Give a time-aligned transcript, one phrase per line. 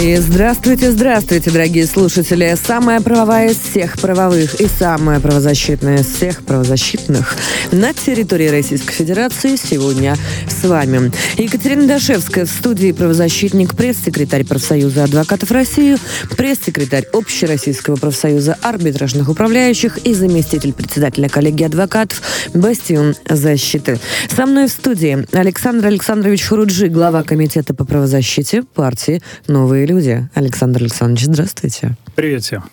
[0.00, 2.56] И здравствуйте, здравствуйте, дорогие слушатели.
[2.64, 7.34] Самая правовая из всех правовых и самая правозащитная из всех правозащитных
[7.72, 10.14] на территории Российской Федерации сегодня
[10.46, 11.10] с вами.
[11.36, 15.96] Екатерина Дашевская в студии правозащитник, пресс-секретарь профсоюза адвокатов России,
[16.36, 22.22] пресс-секретарь Общероссийского профсоюза арбитражных управляющих и заместитель председателя коллегии адвокатов
[22.54, 23.98] Бастион защиты.
[24.34, 30.28] Со мной в студии Александр Александрович Хуруджи, глава комитета по правозащите партии «Новые люди.
[30.34, 31.96] Александр Александрович, здравствуйте.
[32.14, 32.64] Привет всем.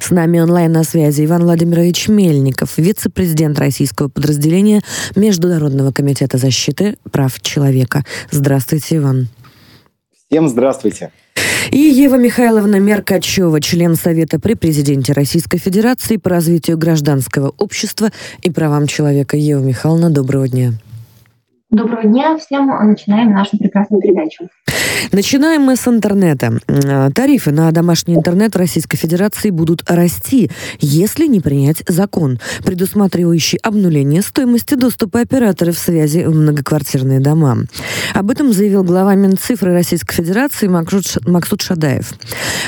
[0.00, 4.80] С нами онлайн на связи Иван Владимирович Мельников, вице-президент российского подразделения
[5.14, 8.04] Международного комитета защиты прав человека.
[8.30, 9.28] Здравствуйте, Иван.
[10.28, 11.10] Всем здравствуйте.
[11.70, 18.10] И Ева Михайловна Меркачева, член Совета при президенте Российской Федерации по развитию гражданского общества
[18.42, 19.36] и правам человека.
[19.36, 20.72] Ева Михайловна, доброго дня.
[21.72, 22.66] Доброго дня всем.
[22.66, 24.46] Начинаем нашу прекрасную передачу.
[25.10, 26.58] Начинаем мы с интернета.
[26.68, 30.50] Э, тарифы на домашний интернет Российской Федерации будут расти,
[30.80, 37.64] если не принять закон, предусматривающий обнуление стоимости доступа операторов связи в многоквартирные дома.
[38.12, 42.12] Об этом заявил глава Минцифры Российской Федерации Максут Шадаев.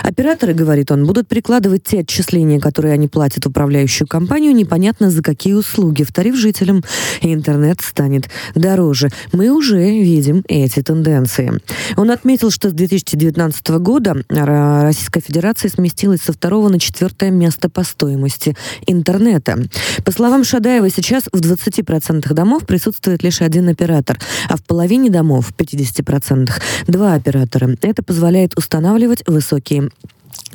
[0.02, 5.52] Операторы, говорит он, будут прикладывать те отчисления, которые они платят управляющую компанию, непонятно за какие
[5.52, 6.82] услуги в тариф жителям,
[7.20, 8.93] и интернет станет дороже.
[9.32, 11.52] Мы уже видим эти тенденции.
[11.96, 17.84] Он отметил, что с 2019 года Российская Федерация сместилась со второго на четвертое место по
[17.84, 19.58] стоимости интернета.
[20.04, 25.48] По словам Шадаева, сейчас в 20% домов присутствует лишь один оператор, а в половине домов,
[25.48, 26.50] в 50%,
[26.86, 27.76] два оператора.
[27.82, 29.90] Это позволяет устанавливать высокие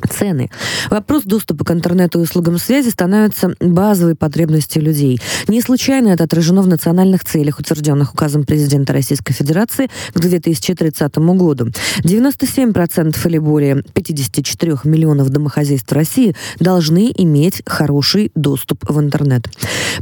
[0.08, 0.50] цены.
[0.90, 5.20] Вопрос доступа к интернету и услугам связи становится базовой потребностью людей.
[5.48, 11.68] Не случайно это отражено в национальных целях, утвержденных указом президента Российской Федерации к 2030 году.
[12.02, 19.48] 97% или более 54 миллионов домохозяйств России должны иметь хороший доступ в интернет.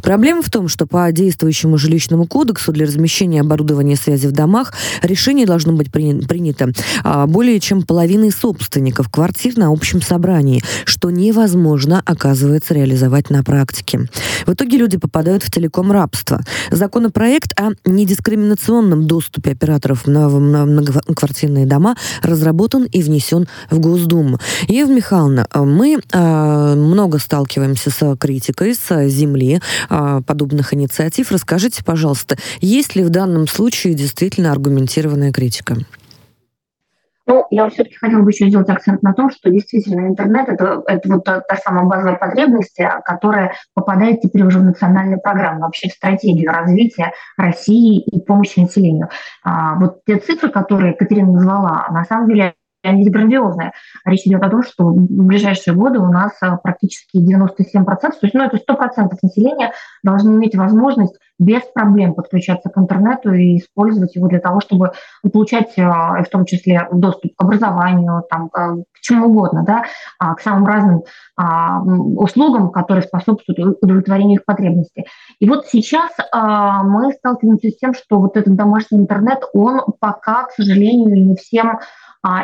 [0.02, 4.72] Проблема в том, что по действующему жилищному кодексу для размещения оборудования связи в домах
[5.02, 6.72] решение должно быть принято
[7.02, 13.42] а, более чем половиной собственников квартир на общем общем собрании, что невозможно, оказывается, реализовать на
[13.42, 14.00] практике.
[14.46, 16.40] В итоге люди попадают в телеком-рабство.
[16.70, 24.38] Законопроект о недискриминационном доступе операторов на многоквартирные дома разработан и внесен в Госдуму.
[24.68, 31.32] Ева Михайловна, мы э, много сталкиваемся с критикой с земли э, подобных инициатив.
[31.32, 35.78] Расскажите, пожалуйста, есть ли в данном случае действительно аргументированная критика?
[37.28, 41.08] Ну, я все-таки хотела бы еще сделать акцент на том, что действительно интернет это, это
[41.12, 45.92] вот та, та самая базовая потребность, которая попадает теперь уже в национальную программу, вообще в
[45.92, 49.10] стратегию развития России и помощи населению.
[49.44, 52.54] А, вот те цифры, которые Катерина назвала, на самом деле
[52.88, 53.72] они ведь грандиозные.
[54.04, 58.34] Речь идет о том, что в ближайшие годы у нас а, практически 97%, то есть
[58.34, 59.72] ну, это 100% населения
[60.02, 64.92] должны иметь возможность без проблем подключаться к интернету и использовать его для того, чтобы
[65.32, 69.84] получать а, в том числе доступ к образованию, там, к чему угодно, да,
[70.18, 71.02] а, к самым разным
[72.16, 75.06] услугам, которые способствуют удовлетворению их потребностей.
[75.38, 80.50] И вот сейчас мы сталкиваемся с тем, что вот этот домашний интернет, он пока, к
[80.50, 81.80] сожалению, не всем а,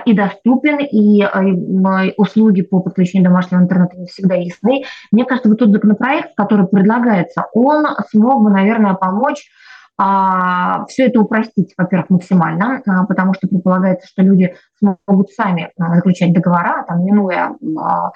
[0.06, 4.84] и доступен, и а, услуги по подключению домашнего интернета не всегда ясны.
[5.10, 9.48] Мне кажется, вот тот законопроект, который предлагается, он смог бы, наверное, помочь
[9.96, 15.94] а, все это упростить, во-первых, максимально, а, потому что предполагается, что люди смогут сами а,
[15.94, 18.10] заключать договора, там, минуя а,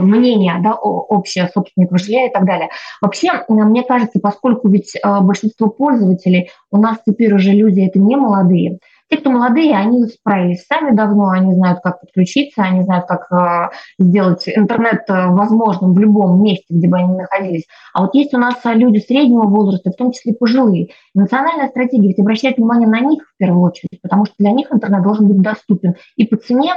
[0.00, 2.68] мнение да, общее собственников жилья и так далее.
[3.00, 8.16] Вообще, мне кажется, поскольку ведь а, большинство пользователей у нас теперь уже люди это не
[8.16, 13.30] молодые, те, кто молодые, они справились сами давно, они знают, как подключиться, они знают, как
[13.30, 17.66] э, сделать интернет э, возможным в любом месте, где бы они находились.
[17.92, 20.88] А вот есть у нас э, люди среднего возраста, в том числе пожилые.
[21.14, 25.02] Национальная стратегия ведь обращает внимание на них в первую очередь, потому что для них интернет
[25.02, 26.74] должен быть доступен и по цене,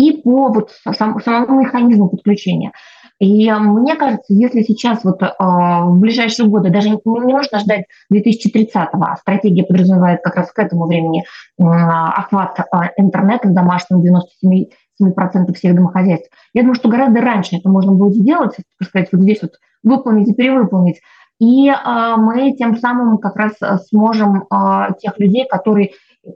[0.00, 2.72] и по вот самому механизму подключения.
[3.18, 7.84] И мне кажется, если сейчас вот э, в ближайшие годы, даже не, не нужно ждать
[8.10, 12.64] 2030-го, а стратегия подразумевает как раз к этому времени э, охват э,
[12.96, 14.70] интернета в домашнем 97
[15.02, 16.30] 7% всех домохозяйств.
[16.54, 19.52] Я думаю, что гораздо раньше это можно будет сделать, так сказать, вот здесь вот
[19.82, 21.00] выполнить и перевыполнить.
[21.38, 23.52] И э, мы тем самым как раз
[23.88, 25.92] сможем э, тех людей, которые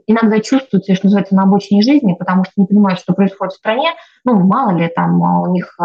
[0.07, 3.89] иногда чувствуют что называется, на обочине жизни, потому что не понимают, что происходит в стране,
[4.23, 5.77] ну, мало ли там у них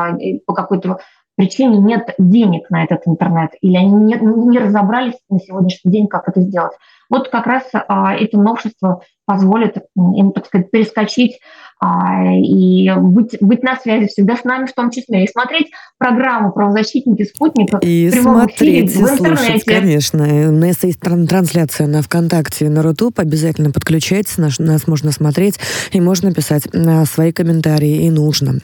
[0.46, 0.98] по какой-то
[1.36, 6.28] причине нет денег на этот интернет, или они не, не разобрались на сегодняшний день, как
[6.28, 6.72] это сделать.
[7.10, 11.38] Вот как раз а, это новшество позволит им, так сказать, перескочить
[11.82, 15.24] а, и быть, быть на связи всегда с нами в том числе.
[15.24, 20.24] И смотреть программу «Правозащитники спутника» и смотреть, и слушать, конечно.
[20.48, 23.18] У нас есть трансляция на ВКонтакте и на Рутуб.
[23.18, 25.58] Обязательно подключайтесь, нас, нас можно смотреть
[25.92, 26.64] и можно писать
[27.06, 28.58] свои комментарии, и нужно.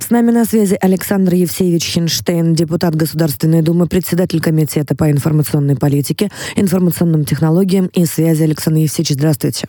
[0.00, 6.30] С нами на связи Александр Евсеевич Хинштейн, депутат Государственной Думы, председатель Комитета по информационной политике,
[6.56, 8.42] информационным технологиям и связи.
[8.42, 9.68] Александр Евсеевич, здравствуйте.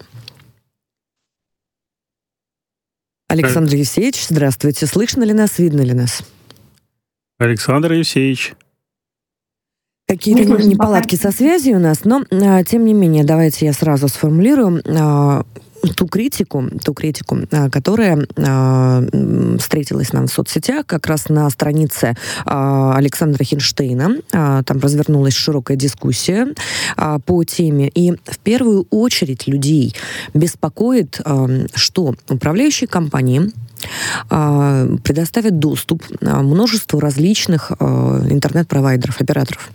[3.27, 4.85] Александр Евсеевич, здравствуйте.
[4.85, 6.21] Слышно ли нас, видно ли нас?
[7.39, 8.53] Александр Евсеевич.
[10.07, 14.83] Какие-то неполадки со связью у нас, но а, тем не менее, давайте я сразу сформулирую.
[15.95, 19.03] Ту критику, ту критику, а, которая а,
[19.59, 22.15] встретилась нам в соцсетях, как раз на странице
[22.45, 24.17] а, Александра Хинштейна.
[24.31, 26.47] Там развернулась широкая дискуссия
[27.25, 27.89] по теме.
[27.89, 29.95] И в первую очередь людей
[30.33, 31.19] беспокоит,
[31.75, 33.51] что управляющие компании
[34.29, 39.71] предоставят доступ множеству различных интернет-провайдеров, операторов.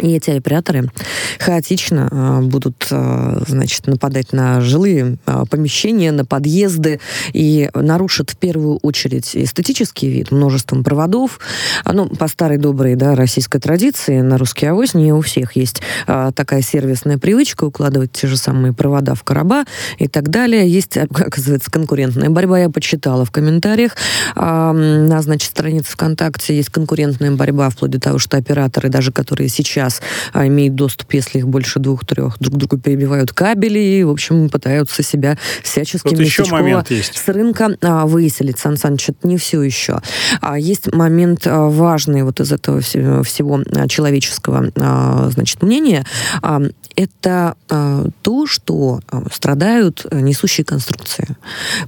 [0.00, 0.90] И эти операторы
[1.38, 7.00] хаотично э, будут, э, значит, нападать на жилые э, помещения, на подъезды
[7.32, 11.40] и нарушат в первую очередь эстетический вид множеством проводов.
[11.84, 15.80] А, ну, по старой доброй да, российской традиции на русский авось не у всех есть
[16.06, 19.64] такая сервисная привычка укладывать те же самые провода в короба
[19.98, 20.68] и так далее.
[20.68, 22.60] Есть, оказывается, конкурентная борьба.
[22.60, 23.96] Я почитала в комментариях.
[24.36, 29.87] На, значит, странице ВКонтакте есть конкурентная борьба вплоть до того, что операторы, даже которые сейчас
[29.88, 30.02] сейчас
[30.32, 35.02] а, имеют доступ, если их больше двух-трех, друг другу перебивают кабели и, в общем, пытаются
[35.02, 37.16] себя всячески вот еще момент есть.
[37.16, 38.58] с рынка а, выселить.
[38.58, 40.00] Сан Саныч, это не все еще.
[40.40, 46.04] А, есть момент а, важный вот из этого всего, всего а, человеческого, а, значит, мнения.
[46.42, 46.60] А,
[46.96, 51.36] это а, то, что а, страдают несущие конструкции.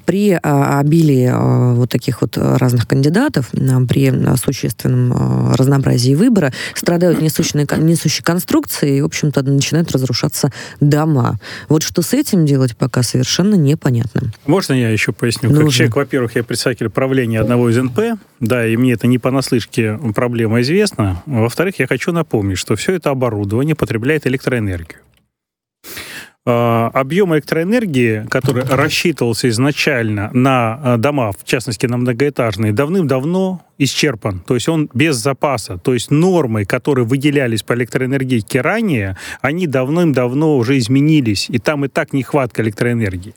[0.04, 6.52] При а, обилии а, вот таких вот разных кандидатов, а, при существенном а, разнообразии выбора,
[6.74, 11.38] страдают несущие, несущие конструкции, и, в общем-то, начинают разрушаться дома.
[11.68, 14.32] Вот что с этим делать пока совершенно непонятно.
[14.46, 15.50] Можно я еще поясню?
[15.50, 15.64] Нужно.
[15.64, 19.98] Как человек, во-первых, я представитель правления одного из НП, да, и мне это не понаслышке
[20.14, 21.22] проблема известна.
[21.26, 25.00] Во-вторых, я хочу напомнить, что все это оборудование потребляет электроэнергию.
[26.46, 34.40] А, объем электроэнергии, который рассчитывался изначально на а, дома, в частности на многоэтажные, давным-давно исчерпан.
[34.40, 35.76] То есть он без запаса.
[35.76, 41.50] То есть нормы, которые выделялись по электроэнергетике ранее, они давным-давно уже изменились.
[41.50, 43.34] И там и так нехватка электроэнергии.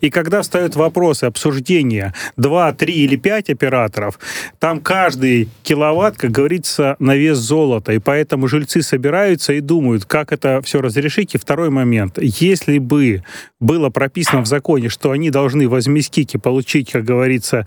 [0.00, 4.18] И когда встают вопросы обсуждения 2, 3 или 5 операторов,
[4.58, 7.92] там каждый киловатт, как говорится, на вес золота.
[7.92, 11.34] И поэтому жильцы собираются и думают, как это все разрешить.
[11.34, 12.18] И второй момент.
[12.20, 13.22] Если бы
[13.60, 17.66] было прописано в законе, что они должны возместить и получить, как говорится,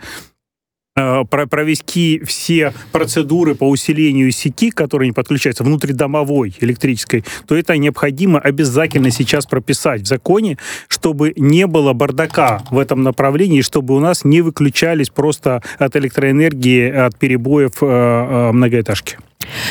[0.95, 9.11] провести все процедуры по усилению сети, которые не подключаются, внутридомовой электрической, то это необходимо обязательно
[9.11, 14.41] сейчас прописать в законе, чтобы не было бардака в этом направлении, чтобы у нас не
[14.41, 19.17] выключались просто от электроэнергии, от перебоев э, э, многоэтажки.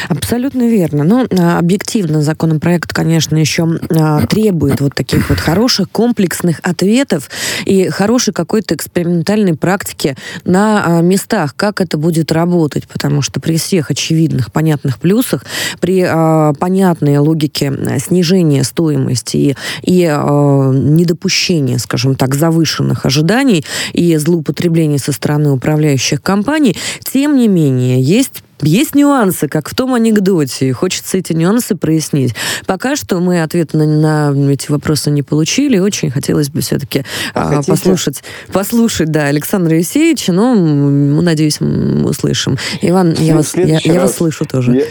[0.08, 1.04] Абсолютно верно.
[1.04, 7.30] Но а, объективно законопроект, конечно, еще а, требует вот таких вот хороших комплексных ответов
[7.64, 13.56] и хорошей какой-то экспериментальной практики на а, местах, как это будет работать, потому что при
[13.56, 15.44] всех очевидных, понятных плюсах,
[15.80, 16.04] при
[16.58, 25.50] понятной логике снижения стоимости и, и недопущения, скажем так, завышенных ожиданий и злоупотреблений со стороны
[25.50, 30.72] управляющих компаний, тем не менее, есть есть нюансы, как в том анекдоте.
[30.72, 32.34] Хочется эти нюансы прояснить.
[32.66, 35.78] Пока что мы ответ на, на эти вопросы не получили.
[35.78, 37.04] Очень хотелось бы все-таки
[37.34, 42.58] а, послушать, послушать, да, Александра Евсеевича, но, ну, надеюсь, мы услышим.
[42.82, 44.76] Иван, я вас, я, я вас слышу тоже.
[44.76, 44.84] Я...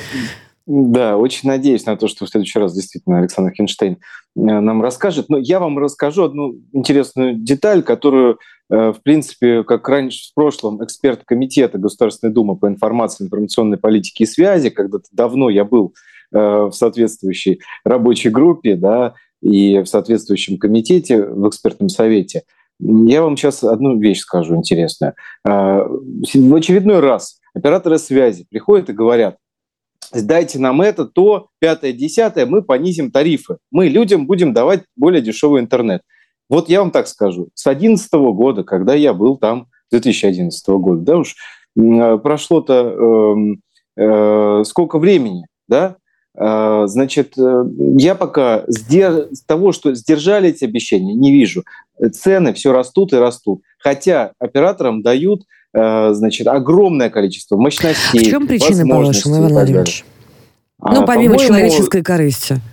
[0.66, 4.00] Да, очень надеюсь на то, что в следующий раз действительно Александр Хинштейн э,
[4.36, 5.28] нам расскажет.
[5.30, 8.40] Но я вам расскажу одну интересную деталь, которую
[8.74, 14.24] Э, в принципе, как раньше в прошлом эксперт комитета Государственной Думы по информации, информационной политике
[14.24, 15.94] и связи, когда-то давно я был
[16.34, 22.44] э, в соответствующей рабочей группе, да, и в соответствующем комитете, в экспертном совете.
[22.80, 25.14] Я вам сейчас одну вещь скажу интересную.
[25.44, 29.38] В очередной раз операторы связи приходят и говорят,
[30.22, 33.58] дайте нам это, то, пятое, десятое, мы понизим тарифы.
[33.72, 36.02] Мы людям будем давать более дешевый интернет.
[36.50, 37.50] Вот я вам так скажу.
[37.56, 41.36] С 2011 года, когда я был там, 2011 года, да уж,
[41.76, 43.56] прошло-то
[43.98, 45.98] э, э, сколько времени, да?
[46.38, 47.64] Э, значит, э,
[47.98, 49.30] я пока сдер...
[49.48, 51.64] того, что сдержали эти обещания, не вижу.
[52.12, 53.62] Цены все растут и растут.
[53.80, 58.20] Хотя операторам дают Э, значит, огромное количество мощностей.
[58.20, 60.06] В чем причина, по-вашему, Иван Владимирович?
[60.80, 62.56] А, ну, помимо человеческой корысти.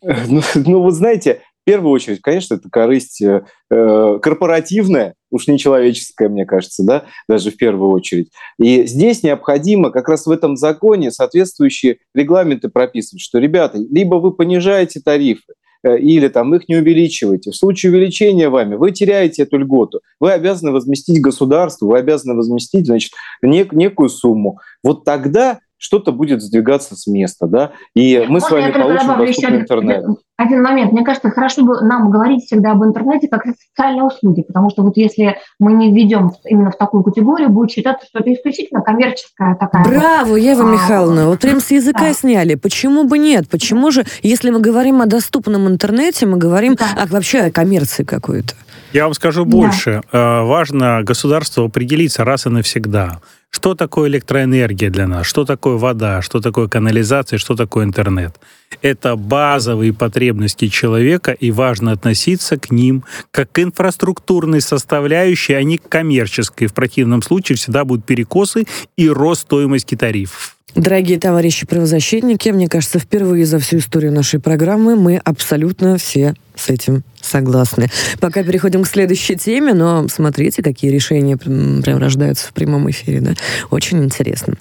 [0.00, 6.28] Ну, ну, вот знаете, в первую очередь, конечно, это корысть э, корпоративная, уж не человеческая,
[6.28, 8.30] мне кажется, да, даже в первую очередь.
[8.60, 14.32] И здесь необходимо как раз в этом законе соответствующие регламенты прописывать, что, ребята, либо вы
[14.32, 17.50] понижаете тарифы, Э, или там их не увеличиваете.
[17.50, 20.00] В случае увеличения вами вы теряете эту льготу.
[20.20, 23.12] Вы обязаны возместить государству, вы обязаны возместить значит,
[23.44, 24.58] нек- некую сумму.
[24.82, 30.04] Вот тогда что-то будет сдвигаться с места, да, и мы с вами получим доступный интернет.
[30.36, 30.92] Один момент.
[30.92, 34.82] Мне кажется, хорошо бы нам говорить всегда об интернете как о социальной услуге, потому что
[34.82, 39.56] вот если мы не введем именно в такую категорию, будет считаться, что это исключительно коммерческая
[39.56, 39.84] такая.
[39.84, 42.12] Браво, Ева а, Михайловна, вот прям с языка да.
[42.12, 42.54] сняли.
[42.54, 43.48] Почему бы нет?
[43.48, 47.02] Почему же, если мы говорим о доступном интернете, мы говорим да.
[47.02, 48.54] о, вообще о коммерции какой-то?
[48.92, 50.02] Я вам скажу больше.
[50.12, 50.40] Да.
[50.40, 53.20] Э, важно государству определиться раз и навсегда.
[53.50, 55.26] Что такое электроэнергия для нас?
[55.26, 56.22] Что такое вода?
[56.22, 57.38] Что такое канализация?
[57.38, 58.36] Что такое интернет?
[58.82, 65.78] Это базовые потребности человека, и важно относиться к ним как к инфраструктурной составляющей, а не
[65.78, 66.66] к коммерческой.
[66.66, 68.66] В противном случае всегда будут перекосы
[68.96, 70.56] и рост стоимости тарифов.
[70.74, 76.68] Дорогие товарищи правозащитники, мне кажется, впервые за всю историю нашей программы мы абсолютно все с
[76.68, 77.88] этим согласны.
[78.20, 83.32] Пока переходим к следующей теме, но смотрите, какие решения прям рождаются в прямом эфире, да?
[83.70, 84.54] Очень интересно.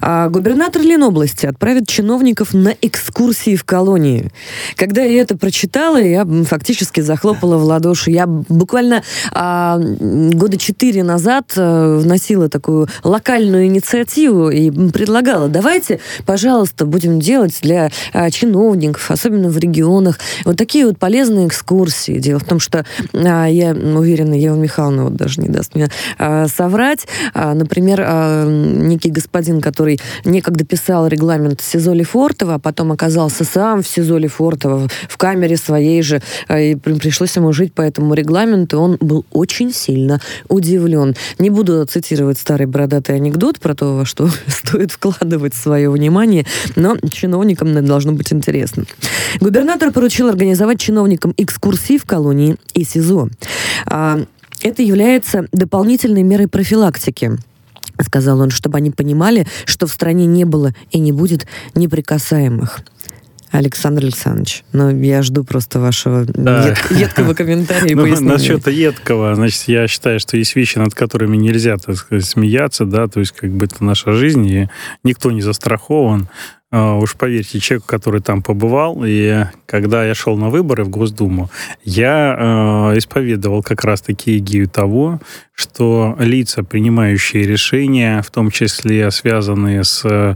[0.00, 4.30] А, губернатор Ленобласти отправит чиновников на экскурсии в колонии.
[4.76, 8.10] Когда я это прочитала, я фактически захлопала в ладоши.
[8.10, 16.86] Я буквально а, года четыре назад а, вносила такую локальную инициативу и предлагала, давайте, пожалуйста,
[16.86, 22.18] будем делать для а, чиновников, особенно в регионах, вот такие вот полезные полезные экскурсии.
[22.18, 25.88] Дело в том, что а, я уверена, Ева Михайловна вот даже не даст мне
[26.18, 27.06] а, соврать.
[27.32, 28.04] А, например,
[28.46, 34.88] некий господин, который некогда писал регламент СИЗО Лефортово, а потом оказался сам в СИЗО Лефортово,
[35.08, 40.20] в камере своей же, и пришлось ему жить по этому регламенту, он был очень сильно
[40.48, 41.14] удивлен.
[41.38, 46.44] Не буду цитировать старый бородатый анекдот про то, во что стоит вкладывать свое внимание,
[46.76, 48.84] но чиновникам должно быть интересно.
[49.40, 53.28] Губернатор поручил организовать чиновникам участникам экскурсий в колонии и СИЗО.
[53.86, 54.20] А,
[54.62, 57.32] это является дополнительной мерой профилактики
[58.00, 62.80] сказал он, чтобы они понимали, что в стране не было и не будет неприкасаемых.
[63.52, 66.70] Александр Александрович, ну, я жду просто вашего да.
[66.70, 68.32] ед, едкого комментария и ну, пояснения.
[68.32, 73.06] Насчет едкого, значит, я считаю, что есть вещи, над которыми нельзя, так сказать, смеяться, да,
[73.06, 74.68] то есть как бы это наша жизнь, и
[75.04, 76.28] никто не застрахован.
[76.76, 81.48] А, уж поверьте, человек, который там побывал, и когда я шел на выборы в Госдуму,
[81.84, 85.20] я э, исповедовал как раз-таки идею того,
[85.54, 90.34] что лица, принимающие решения, в том числе связанные с э,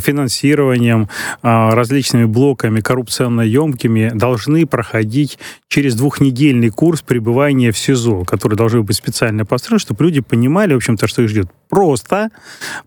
[0.00, 1.08] финансированием,
[1.42, 8.96] э, различными блоками коррупционно-емкими, должны проходить через двухнедельный курс пребывания в СИЗО, который должен быть
[8.96, 11.48] специально построен, чтобы люди понимали, в общем-то, что их ждет.
[11.70, 12.30] Просто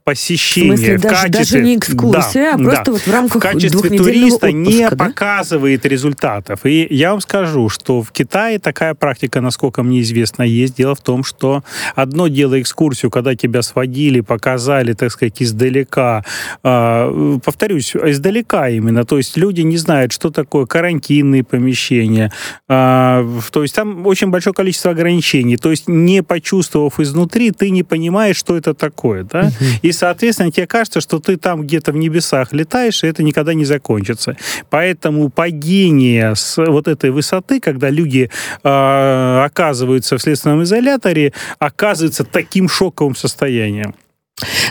[0.04, 1.40] посещение в, смысле, в даже, качестве...
[1.40, 4.90] Даже не экскурсия, да, а просто да, вот в рамках В качестве туриста отпуска, не
[4.90, 4.96] да?
[4.96, 6.66] показывает результатов.
[6.66, 10.76] И я вам скажу, что в Китае такая практика, насколько мне известно, есть.
[10.76, 11.64] Дело в том, что
[11.96, 16.26] одно дело экскурсию, когда тебя сводили, показали, так сказать, издалека.
[16.62, 19.06] А, повторюсь, издалека именно.
[19.06, 22.32] То есть люди не знают, что такое карантинные помещения.
[22.68, 25.56] А, то есть там очень большое количество ограничений.
[25.56, 29.24] То есть не почувствовав изнутри, ты не понимаешь, что это такое.
[29.24, 29.52] Да?
[29.82, 33.66] И, соответственно, тебе кажется, что ты там где-то в небесах летаешь, и это никогда не
[33.66, 34.36] закончится.
[34.70, 38.30] Поэтому падение с вот этой высоты, когда люди
[38.64, 43.96] э, оказываются в следственном изоляторе, оказывается таким шоковым состоянием.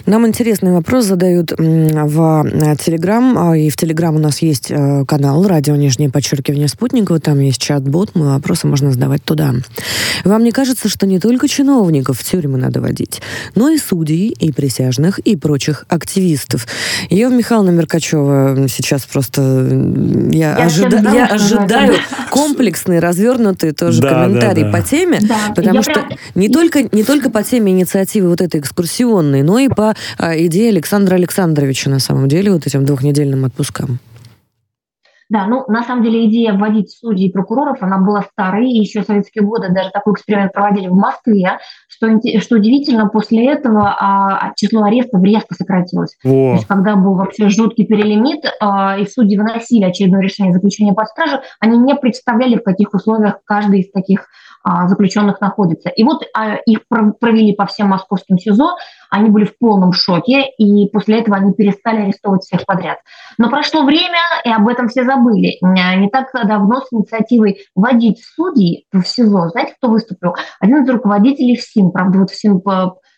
[0.07, 5.05] Нам интересный вопрос задают в э, Телеграм, а, и в Телеграм у нас есть э,
[5.07, 9.55] канал «Радио Нижнее подчеркивание Спутникова», там есть чат-бот, вопросы можно задавать туда.
[10.25, 13.23] Вам не кажется, что не только чиновников в тюрьмы надо водить,
[13.55, 16.67] но и судей, и присяжных, и прочих активистов?
[17.09, 19.43] Ева Михайловна Меркачева сейчас просто...
[20.33, 20.97] Я, я, ожида...
[21.15, 21.95] я ожидаю
[22.31, 24.79] комплексный, развернутый тоже да, комментарий да, да.
[24.79, 25.37] по теме, да.
[25.55, 26.09] потому я что прям...
[26.35, 30.71] не, только, не только по теме инициативы вот этой экскурсионной, но и по а, идее
[30.71, 33.99] Александра Александровича на самом деле, вот этим двухнедельным отпускам.
[35.33, 39.01] Да, ну, на самом деле идея вводить судей и прокуроров, она была старой, и еще
[39.01, 44.49] в советские годы даже такой эксперимент проводили в Москве, что, что удивительно, после этого а,
[44.49, 46.19] а, число арестов резко сократилось.
[46.23, 46.29] О.
[46.29, 51.09] То есть, когда был вообще жуткий перелимит, а, и судьи выносили очередное решение заключения под
[51.09, 54.27] стражу, они не представляли, в каких условиях каждый из таких
[54.87, 55.89] заключенных находится.
[55.89, 58.77] И вот а, их провели по всем московским СИЗО,
[59.11, 62.99] они были в полном шоке, и после этого они перестали арестовывать всех подряд.
[63.39, 65.59] Но прошло время, и об этом все забыли.
[65.61, 70.35] Не так давно с инициативой вводить судей в СИЗО, знаете, кто выступил?
[70.61, 72.61] Один из руководителей ФСИН, правда, вот ФСИН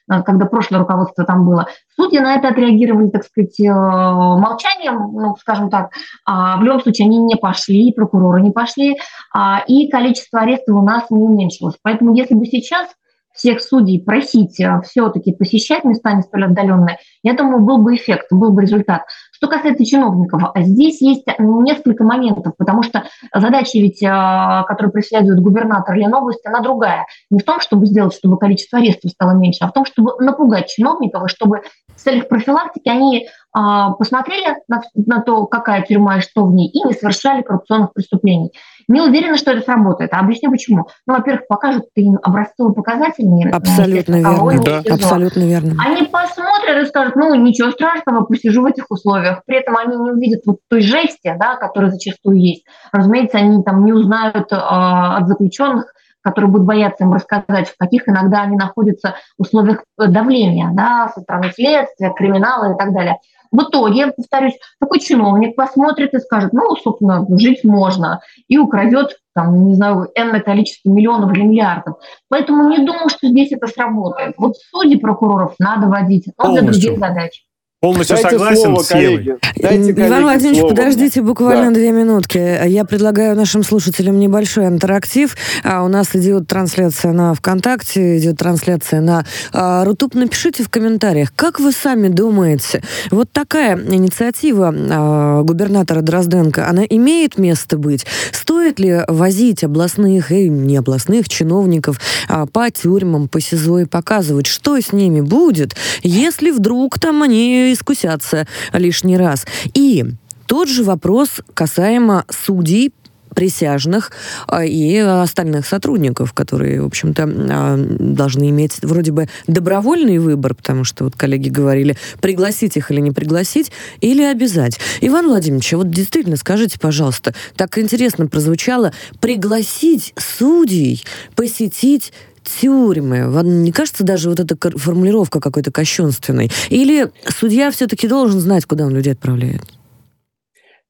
[0.09, 1.69] когда прошлое руководство там было.
[1.97, 5.93] Судьи на это отреагировали, так сказать, э, молчанием, ну, скажем так.
[6.27, 8.99] А в любом случае они не пошли, прокуроры не пошли,
[9.33, 11.77] а, и количество арестов у нас не уменьшилось.
[11.83, 12.89] Поэтому если бы сейчас
[13.35, 18.27] всех судей просить э, все-таки посещать места не столь отдаленные, я думаю, был бы эффект,
[18.31, 19.03] был бы результат.
[19.33, 25.95] Что касается чиновников, здесь есть несколько моментов, потому что задача ведь, э, которую преследует губернатор
[25.95, 27.07] Ленобласти, она другая.
[27.31, 30.69] Не в том, чтобы сделать, чтобы количество арестов стало меньше, а в том, чтобы напугать
[30.69, 31.63] чиновников, и чтобы
[31.95, 36.69] в целях профилактики они а, посмотрели на, на то, какая тюрьма и что в ней,
[36.69, 38.53] и не совершали коррупционных преступлений.
[38.89, 40.13] Не уверена, что это сработает.
[40.13, 40.89] А объясню почему.
[41.07, 43.51] Ну, во-первых, покажут им образцово-показательные.
[43.51, 44.63] Абсолютно верно.
[44.63, 45.75] Да, абсолютно верно.
[45.85, 49.43] Они посмотрят и скажут, ну, ничего страшного, посижу в этих условиях.
[49.47, 52.65] При этом они не увидят вот той жести, да, которая зачастую есть.
[52.93, 55.87] Разумеется, они там не узнают э, от заключенных,
[56.25, 61.53] которые будут бояться им рассказать, в каких иногда они находятся условиях давления да, со стороны
[61.55, 63.19] следствия, криминала и так далее.
[63.55, 69.67] В итоге, повторюсь, такой чиновник посмотрит и скажет, ну, собственно, жить можно, и украдет, там,
[69.67, 71.99] не знаю, энное количество миллионов или миллиардов.
[72.29, 74.35] Поэтому не думаю, что здесь это сработает.
[74.39, 77.45] Вот судьи прокуроров надо водить, но для других задач.
[77.85, 79.39] Полностью Дайте согласен слово, с Евой.
[79.57, 80.75] Дайте, Иван Владимирович, слово.
[80.75, 81.75] подождите буквально да.
[81.75, 82.67] две минутки.
[82.67, 85.37] Я предлагаю нашим слушателям небольшой интерактив.
[85.65, 90.15] А у нас идет трансляция на ВКонтакте, идет трансляция на а, Рутуб.
[90.15, 97.37] Напишите в комментариях, как вы сами думаете, вот такая инициатива а, губернатора Дрозденко, она имеет
[97.37, 98.07] место быть?
[98.33, 104.47] Стоит ли возить областных и не областных чиновников а, по тюрьмам, по СИЗО и показывать,
[104.47, 109.47] что с ними будет, если вдруг там они искусятся лишний раз.
[109.75, 110.05] И
[110.47, 112.93] тот же вопрос касаемо судей,
[113.35, 114.13] присяжных
[114.47, 120.85] а, и остальных сотрудников, которые, в общем-то, а, должны иметь вроде бы добровольный выбор, потому
[120.85, 124.79] что вот коллеги говорили, пригласить их или не пригласить, или обязать.
[125.01, 132.13] Иван Владимирович, вот действительно скажите, пожалуйста, так интересно прозвучало, пригласить судей посетить
[132.45, 133.29] тюрьмы.
[133.31, 136.51] Вам не кажется даже вот эта формулировка какой-то кощунственной?
[136.71, 139.63] Или судья все-таки должен знать, куда он людей отправляет?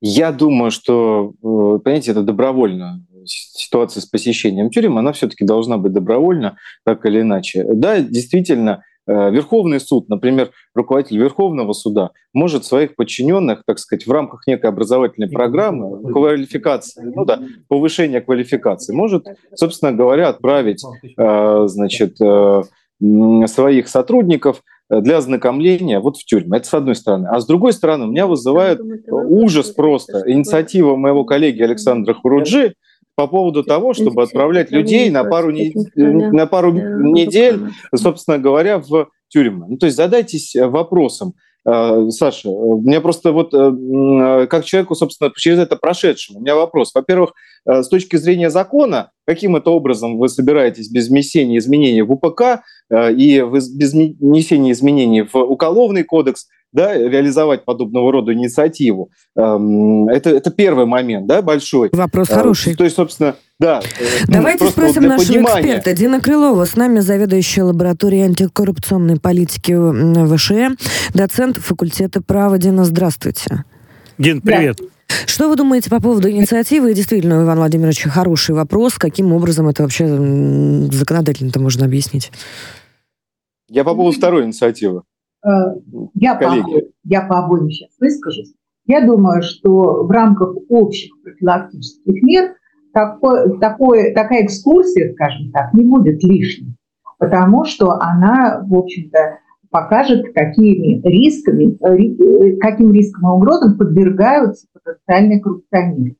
[0.00, 3.02] Я думаю, что, э, понимаете, это добровольно.
[3.24, 7.64] Ситуация с посещением тюрем, она все-таки должна быть добровольна, так или иначе.
[7.72, 14.46] Да, действительно, Верховный суд, например, руководитель Верховного суда может своих подчиненных, так сказать, в рамках
[14.46, 20.82] некой образовательной программы, квалификации, ну да, повышения квалификации, может, собственно говоря, отправить,
[21.16, 22.62] э, значит, э,
[23.46, 26.56] своих сотрудников для ознакомления вот в тюрьму.
[26.56, 27.28] Это с одной стороны.
[27.30, 32.74] А с другой стороны, меня вызывает ужас просто инициатива моего коллеги Александра Хуруджи,
[33.16, 37.60] по поводу того, чтобы отправлять людей на пару, не, на пару недель,
[37.94, 39.66] собственно говоря, в тюрьму.
[39.68, 41.34] Ну, то есть задайтесь вопросом,
[41.66, 46.56] э, Саша, у меня просто вот э, как человеку, собственно, через это прошедшему, у меня
[46.56, 46.92] вопрос.
[46.94, 47.34] Во-первых,
[47.66, 52.62] э, с точки зрения закона, каким это образом вы собираетесь без внесения изменений в УПК
[52.92, 59.10] и без внесения изменений в Уголовный кодекс да, реализовать подобного рода инициативу.
[59.36, 61.88] Эм, это, это первый момент, да, большой.
[61.92, 62.74] Вопрос э, хороший.
[62.74, 63.80] То есть, собственно, да.
[64.00, 65.76] Э, Давайте спросим вот нашего понимания.
[65.76, 65.92] эксперта.
[65.94, 69.72] Дина Крылова с нами, заведующая лабораторией антикоррупционной политики
[70.36, 70.70] ВШЭ,
[71.14, 72.58] доцент факультета права.
[72.58, 73.64] Дина, здравствуйте.
[74.18, 74.78] Дин, привет.
[74.80, 75.14] Да.
[75.26, 76.90] Что вы думаете по поводу инициативы?
[76.90, 78.94] И действительно, у Ивана Владимировича хороший вопрос.
[78.94, 82.32] Каким образом это вообще законодательно-то можно объяснить?
[83.68, 85.02] Я по поводу второй инициативы.
[85.44, 85.50] Э,
[86.14, 88.54] я, по обоим, я по обоим сейчас выскажусь.
[88.86, 92.54] Я думаю, что в рамках общих профилактических мер
[92.92, 96.76] такой, такой, такая экскурсия, скажем так, не будет лишней,
[97.18, 99.38] потому что она, в общем-то,
[99.70, 106.16] покажет, какими рисками, э, каким рискам и угрозам подвергаются потенциальные коррупционеры.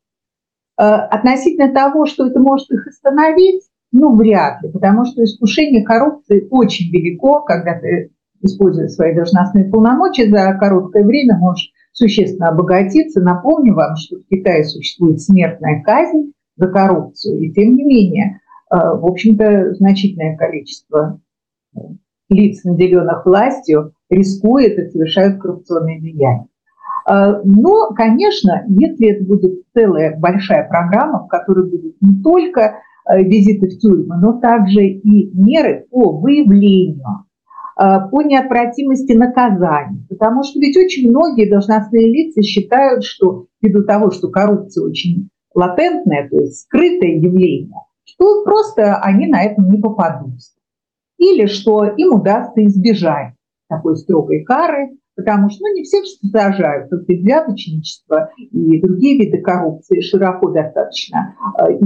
[0.77, 6.49] Э, относительно того, что это может их остановить, ну, вряд ли, потому что искушение коррупции
[6.51, 8.11] очень велико, когда ты,
[8.45, 13.21] используя свои должностные полномочия, за короткое время можешь существенно обогатиться.
[13.21, 18.77] Напомню вам, что в Китае существует смертная казнь за коррупцию, и тем не менее, э,
[18.77, 21.21] в общем-то, значительное количество
[22.29, 26.47] лиц, наделенных властью, рискует и совершают коррупционные деяния.
[27.09, 32.77] Э, но, конечно, если это будет целая большая программа, в которой будет не только
[33.09, 37.25] э, визиты в тюрьмы, но также и меры по выявлению,
[37.77, 40.07] по неотвратимости наказаний.
[40.09, 46.29] Потому что ведь очень многие должностные лица считают, что ввиду того, что коррупция очень латентное,
[46.29, 50.53] то есть скрытое явление, что просто они на этом не попадутся.
[51.19, 53.35] Или что им удастся избежать
[53.69, 60.01] такой строгой кары, потому что ну, не все сажают, как взяточничество и другие виды коррупции
[60.01, 61.79] широко достаточно э,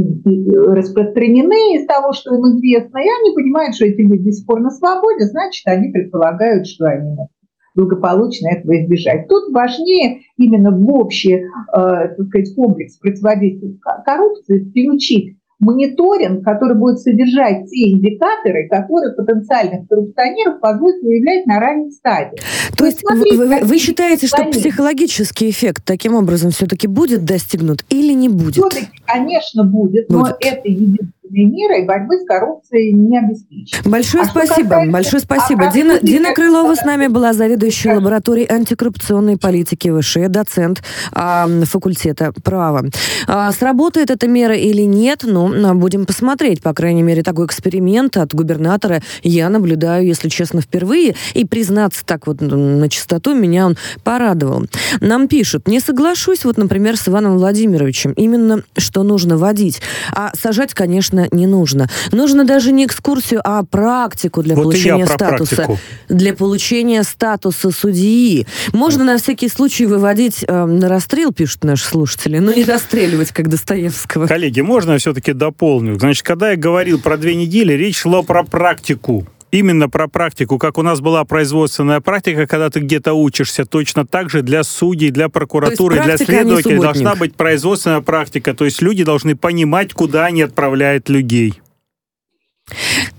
[0.74, 5.26] распространены из того, что им известно, и они понимают, что эти люди до на свободе,
[5.26, 7.30] значит, они предполагают, что они могут
[7.74, 9.28] благополучно этого избежать.
[9.28, 17.00] Тут важнее именно в общий э, так сказать, комплекс противодействия коррупции включить мониторинг, который будет
[17.00, 22.38] содержать те индикаторы, которые потенциальных коррупционеров позволят выявлять на ранней стадии.
[22.76, 28.12] То есть смотрите, вы, вы считаете, что психологический эффект таким образом все-таки будет достигнут или
[28.12, 28.54] не будет?
[28.54, 33.86] Все-таки, конечно, будет, будет, но это единственное мира и борьбы с коррупцией не обеспечить.
[33.86, 34.92] Большое а спасибо, касается...
[34.92, 35.66] большое спасибо.
[35.66, 42.32] А Дина, Дина Крылова с нами была заведующая лабораторией антикоррупционной политики ВШ, доцент а, факультета
[42.42, 42.84] права.
[43.26, 46.62] А, сработает эта мера или нет, ну, будем посмотреть.
[46.62, 51.14] По крайней мере, такой эксперимент от губернатора я наблюдаю, если честно, впервые.
[51.34, 54.66] И признаться так вот на чистоту, меня он порадовал.
[55.00, 59.80] Нам пишут, не соглашусь, вот, например, с Иваном Владимировичем, именно что нужно водить.
[60.12, 61.88] А сажать, конечно, конечно, не нужно.
[62.12, 65.56] Нужно даже не экскурсию, а практику для вот получения статуса.
[65.56, 65.78] Практику.
[66.08, 68.46] Для получения статуса судьи.
[68.72, 73.48] Можно на всякий случай выводить э, на расстрел, пишут наши слушатели, но не расстреливать, как
[73.48, 74.26] Достоевского.
[74.26, 75.98] Коллеги, можно я все-таки дополню?
[75.98, 80.78] Значит, когда я говорил про две недели, речь шла про практику именно про практику, как
[80.78, 85.28] у нас была производственная практика, когда ты где-то учишься, точно так же для судей, для
[85.28, 88.54] прокуратуры, для а следователей должна быть производственная практика.
[88.54, 91.60] То есть люди должны понимать, куда они отправляют людей.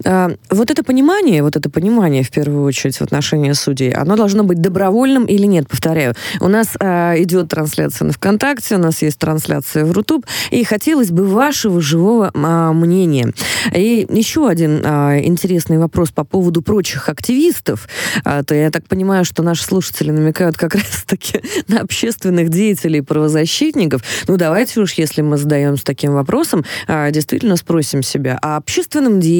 [0.05, 4.43] А, вот это понимание, вот это понимание, в первую очередь, в отношении судей, оно должно
[4.43, 6.13] быть добровольным или нет, повторяю.
[6.39, 11.11] У нас а, идет трансляция на ВКонтакте, у нас есть трансляция в Рутуб, и хотелось
[11.11, 13.33] бы вашего живого а, мнения.
[13.75, 17.87] И еще один а, интересный вопрос по поводу прочих активистов.
[18.23, 24.01] А, то я так понимаю, что наши слушатели намекают как раз-таки на общественных деятелей, правозащитников.
[24.27, 29.38] Ну, давайте уж, если мы задаемся таким вопросом, а, действительно спросим себя, а общественным деятелям,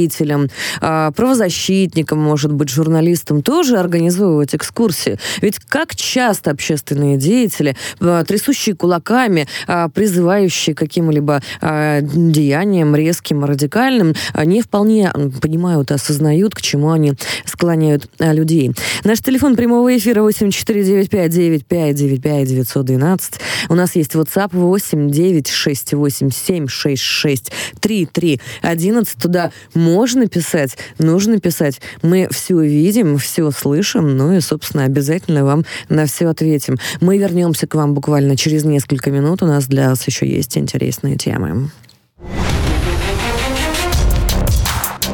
[0.82, 5.18] а, правозащитникам, может быть, журналистам тоже организовывать экскурсии.
[5.42, 14.14] Ведь как часто общественные деятели, а, трясущие кулаками, а, призывающие каким-либо деяниям резким, радикальным,
[14.46, 18.72] не вполне понимают осознают, к чему они склоняют людей.
[19.04, 23.22] Наш телефон прямого эфира 8495-9595-912.
[23.70, 29.18] У нас есть WhatsApp 8 968 766 33 11.
[29.18, 29.89] Туда можно
[30.28, 31.82] писать, нужно писать.
[32.02, 36.78] Мы все видим, все слышим, ну и, собственно, обязательно вам на все ответим.
[37.02, 39.44] Мы вернемся к вам буквально через несколько минут.
[39.44, 41.70] У нас для вас еще есть интересные темы.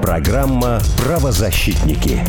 [0.02, 2.22] Программа «Правозащитники».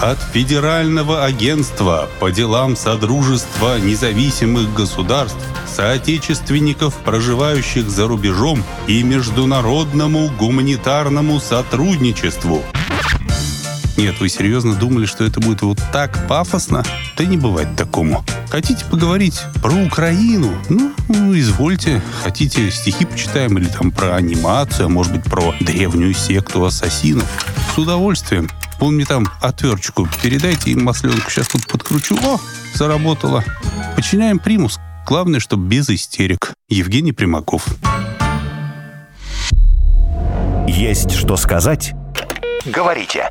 [0.00, 11.38] От Федерального агентства по делам Содружества независимых государств, соотечественников, проживающих за рубежом и международному гуманитарному
[11.38, 12.62] сотрудничеству–
[14.00, 16.82] Нет, вы серьезно думали, что это будет вот так пафосно?
[17.18, 18.24] Да не бывает такому.
[18.48, 20.56] Хотите поговорить про Украину?
[20.70, 22.00] Ну, извольте.
[22.22, 27.26] Хотите стихи почитаем или там про анимацию, а может быть про древнюю секту ассасинов?
[27.74, 28.48] С удовольствием.
[28.78, 31.30] Вон мне там отверточку передайте им масленку.
[31.30, 32.16] Сейчас тут подкручу.
[32.24, 32.40] О,
[32.72, 33.44] заработало.
[33.96, 34.78] Починяем примус.
[35.06, 36.54] Главное, чтобы без истерик.
[36.70, 37.66] Евгений Примаков.
[40.66, 41.92] Есть что сказать?
[42.64, 43.30] Говорите.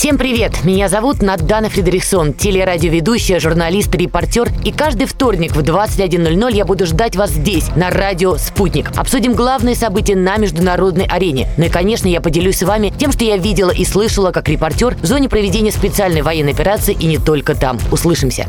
[0.00, 0.64] Всем привет!
[0.64, 4.48] Меня зовут Надана Фредериксон, телерадиоведущая, журналист, репортер.
[4.64, 8.92] И каждый вторник в 21.00 я буду ждать вас здесь, на радио «Спутник».
[8.96, 11.48] Обсудим главные события на международной арене.
[11.58, 14.96] Ну и, конечно, я поделюсь с вами тем, что я видела и слышала как репортер
[15.02, 17.78] в зоне проведения специальной военной операции и не только там.
[17.92, 18.48] Услышимся!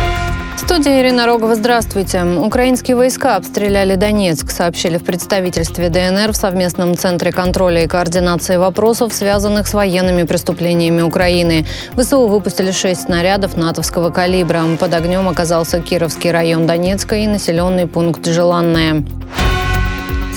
[0.63, 2.23] Студия Ирина Рогова, здравствуйте.
[2.23, 9.11] Украинские войска обстреляли Донецк, сообщили в представительстве ДНР в совместном Центре контроля и координации вопросов,
[9.11, 11.65] связанных с военными преступлениями Украины.
[11.97, 14.61] ВСУ выпустили шесть снарядов натовского калибра.
[14.79, 19.03] Под огнем оказался Кировский район Донецка и населенный пункт Желанное.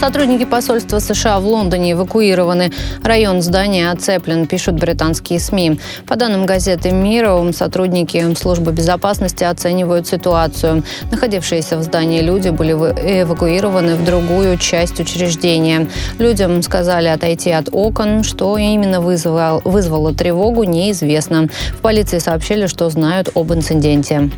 [0.04, 2.70] Сотрудники посольства США в Лондоне эвакуированы.
[3.02, 5.80] Район здания оцеплен, пишут британские СМИ.
[6.06, 10.82] По данным газеты «Мира», сотрудники службы безопасности оценивают ситуацию.
[11.10, 15.88] Находившиеся в здании люди были эвакуированы в другую часть учреждения.
[16.18, 18.24] Людям сказали отойти от окон.
[18.24, 21.48] Что именно вызвало, вызвало тревогу, неизвестно.
[21.70, 24.28] В полиции сообщили, что знают об инциденте.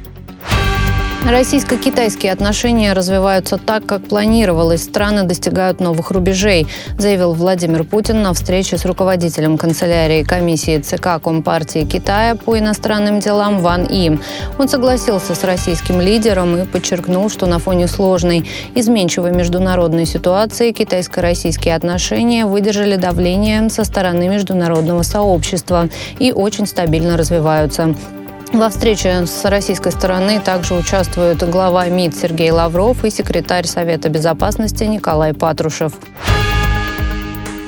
[1.28, 4.84] Российско-китайские отношения развиваются так, как планировалось.
[4.84, 11.84] Страны достигают новых рубежей, заявил Владимир Путин на встрече с руководителем канцелярии комиссии ЦК Компартии
[11.84, 14.16] Китая по иностранным делам Ван И.
[14.56, 21.74] Он согласился с российским лидером и подчеркнул, что на фоне сложной, изменчивой международной ситуации китайско-российские
[21.74, 25.88] отношения выдержали давление со стороны международного сообщества
[26.20, 27.96] и очень стабильно развиваются.
[28.56, 34.84] Во встрече с российской стороны также участвуют глава МИД Сергей Лавров и секретарь Совета безопасности
[34.84, 35.92] Николай Патрушев.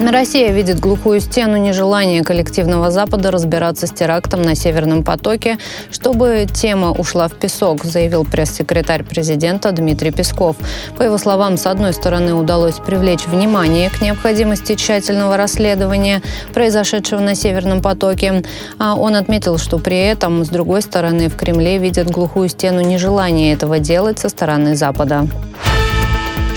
[0.00, 5.58] Россия видит глухую стену нежелания коллективного Запада разбираться с терактом на Северном потоке,
[5.90, 10.56] чтобы тема ушла в песок, заявил пресс-секретарь президента Дмитрий Песков.
[10.96, 16.22] По его словам, с одной стороны удалось привлечь внимание к необходимости тщательного расследования
[16.54, 18.44] произошедшего на Северном потоке,
[18.78, 23.52] а он отметил, что при этом, с другой стороны, в Кремле видят глухую стену нежелания
[23.52, 25.26] этого делать со стороны Запада.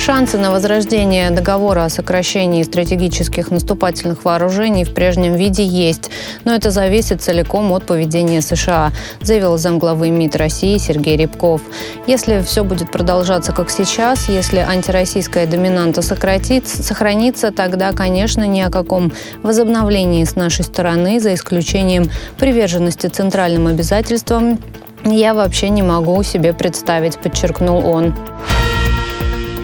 [0.03, 6.09] Шансы на возрождение договора о сокращении стратегических наступательных вооружений в прежнем виде есть,
[6.43, 11.61] но это зависит целиком от поведения США, заявил замглавы МИД России Сергей Рябков.
[12.07, 18.71] Если все будет продолжаться как сейчас, если антироссийская доминанта сократится, сохранится, тогда, конечно, ни о
[18.71, 22.09] каком возобновлении с нашей стороны, за исключением
[22.39, 24.57] приверженности центральным обязательствам,
[25.05, 28.15] я вообще не могу себе представить, подчеркнул он.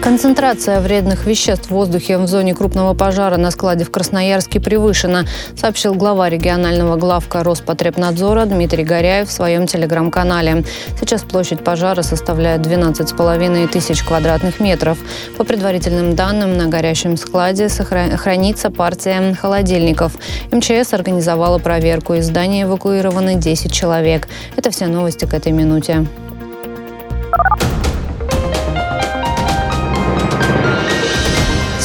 [0.08, 5.92] Концентрация вредных веществ в воздухе в зоне крупного пожара на складе в Красноярске превышена, сообщил
[5.92, 10.64] глава регионального главка Роспотребнадзора Дмитрий Горяев в своем телеграм-канале.
[10.98, 14.96] Сейчас площадь пожара составляет 12,5 тысяч квадратных метров.
[15.36, 20.16] По предварительным данным, на горящем складе хранится партия холодильников.
[20.50, 22.14] МЧС организовала проверку.
[22.14, 24.26] Из здания эвакуированы 10 человек.
[24.56, 26.06] Это все новости к этой минуте.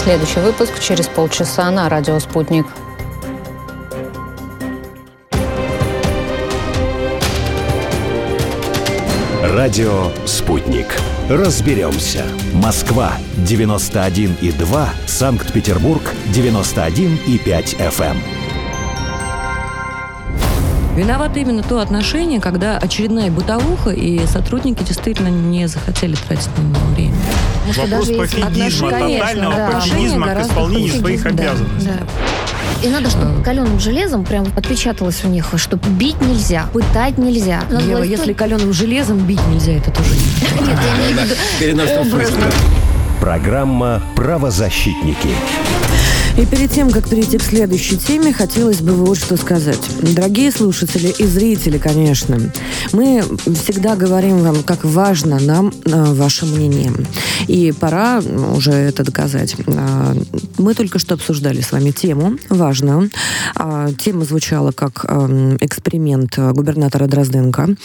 [0.03, 2.65] Следующий выпуск через полчаса на радио «Спутник».
[9.41, 10.87] Радио «Спутник».
[11.29, 12.25] Разберемся.
[12.51, 13.13] Москва,
[13.47, 14.87] 91,2.
[15.07, 16.01] Санкт-Петербург,
[16.33, 18.17] 91,5 FM.
[20.97, 26.85] Виновато именно то отношение, когда очередная бытовуха, и сотрудники действительно не захотели тратить на него
[26.93, 27.15] время.
[27.65, 29.71] Вопрос пофигизма, тотального да.
[29.71, 31.89] пофигизма к исполнению своих обязанностей.
[31.89, 32.07] Да.
[32.83, 37.61] И надо, чтобы каленым железом прям отпечаталось у них, что бить нельзя, пытать нельзя.
[37.69, 40.09] Ева, если каленым железом бить нельзя, это тоже
[40.61, 41.35] Нет, я имею в виду
[43.21, 45.29] Программа «Правозащитники».
[46.35, 49.79] И перед тем, как перейти к следующей теме, хотелось бы вот что сказать.
[50.01, 52.39] Дорогие слушатели и зрители, конечно,
[52.91, 56.91] мы всегда говорим вам, как важно нам а, ваше мнение.
[57.47, 58.19] И пора
[58.55, 59.55] уже это доказать.
[59.67, 60.15] А,
[60.57, 63.11] мы только что обсуждали с вами тему важную.
[63.55, 65.05] А, тема звучала как
[65.61, 67.75] эксперимент губернатора Дрозденко,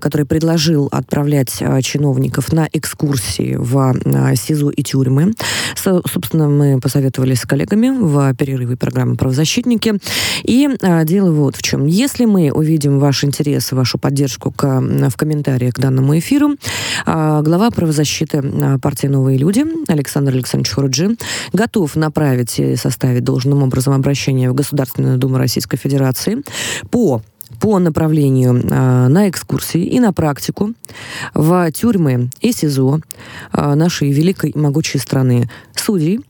[0.00, 3.94] который предложил отправлять чиновников на экскурсии в
[4.34, 5.34] СИЗО и тюрьмы.
[5.76, 9.94] Собственно, мы посоветовались с коллегами вами в перерыве программы «Правозащитники».
[10.42, 11.86] И а, дело вот в чем.
[11.86, 16.56] Если мы увидим ваш интерес, вашу поддержку к, в комментариях к данному эфиру,
[17.06, 21.16] а, глава правозащиты а, партии «Новые люди» Александр Александрович Хуруджи
[21.52, 26.42] готов направить и составить должным образом обращение в Государственную Думу Российской Федерации
[26.90, 27.22] по
[27.60, 30.72] по направлению э, на экскурсии и на практику
[31.34, 33.00] в тюрьмы и СИЗО
[33.52, 36.20] э, нашей великой и могучей страны судей,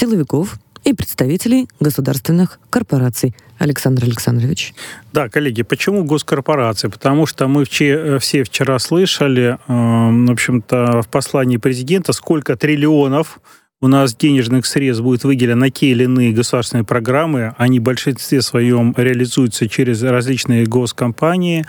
[0.00, 3.34] силовиков и представителей государственных корпораций.
[3.58, 4.72] Александр Александрович.
[5.12, 6.88] Да, коллеги, почему госкорпорации?
[6.88, 13.40] Потому что мы э, все вчера слышали, э, в общем-то, в послании президента, сколько триллионов
[13.82, 18.94] у нас денежных средств будет выделено те или иные государственные программы, они в большинстве своем
[18.94, 21.64] реализуются через различные госкомпании.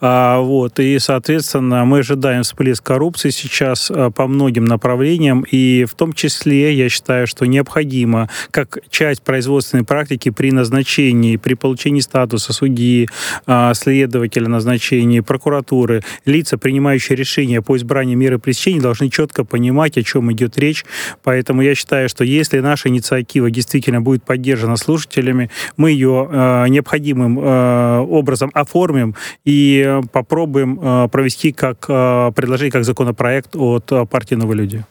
[0.00, 5.94] А, вот, и, соответственно, мы ожидаем всплеск коррупции сейчас а, по многим направлениям, и в
[5.94, 12.54] том числе я считаю, что необходимо, как часть производственной практики при назначении, при получении статуса
[12.54, 13.10] судьи,
[13.46, 20.02] а, следователя назначения, прокуратуры, лица, принимающие решения по избранию меры пресечения, должны четко понимать, о
[20.02, 20.86] чем идет речь,
[21.22, 26.68] поэтому Поэтому я считаю, что если наша инициатива действительно будет поддержана слушателями, мы ее э,
[26.68, 34.06] необходимым э, образом оформим и попробуем э, провести как э, предложить как законопроект от э,
[34.06, 34.84] партии «Новые люди».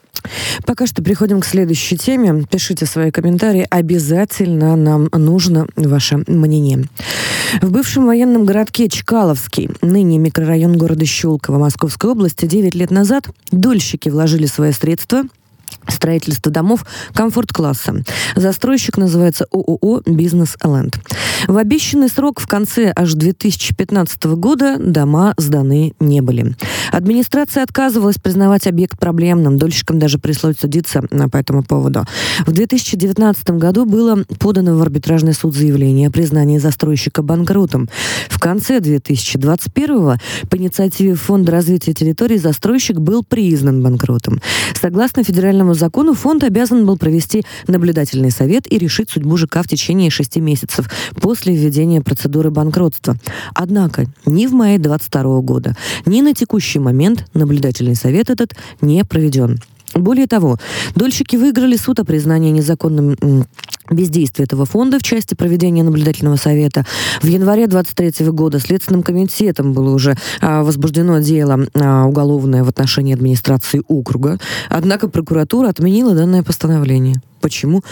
[0.66, 2.44] Пока что переходим к следующей теме.
[2.50, 3.66] Пишите свои комментарии.
[3.70, 6.84] Обязательно нам нужно ваше мнение.
[7.62, 14.10] В бывшем военном городке Чкаловский, ныне микрорайон города Щелково Московской области, 9 лет назад дольщики
[14.10, 15.22] вложили свои средства
[15.90, 18.02] строительство домов комфорт-класса.
[18.36, 20.98] Застройщик называется ООО «Бизнес Ленд».
[21.48, 26.54] В обещанный срок в конце аж 2015 года дома сданы не были.
[26.92, 32.04] Администрация отказывалась признавать объект проблемным, дольщикам даже пришлось судиться по этому поводу.
[32.46, 37.88] В 2019 году было подано в арбитражный суд заявление о признании застройщика банкротом.
[38.28, 44.40] В конце 2021 по инициативе Фонда развития территорий застройщик был признан банкротом.
[44.80, 50.10] Согласно федеральному закону, фонд обязан был провести наблюдательный совет и решить судьбу ЖК в течение
[50.10, 50.88] шести месяцев
[51.20, 53.16] после введения процедуры банкротства.
[53.54, 59.58] Однако ни в мае 2022 года, ни на текущий момент наблюдательный совет этот не проведен.
[59.94, 60.58] Более того,
[60.94, 63.16] дольщики выиграли суд о признании незаконным
[63.90, 66.86] бездействия этого фонда в части проведения наблюдательного совета.
[67.22, 73.14] В январе 23 года Следственным комитетом было уже а, возбуждено дело а, уголовное в отношении
[73.14, 74.38] администрации округа.
[74.68, 77.16] Однако прокуратура отменила данное постановление.
[77.40, 77.82] Почему?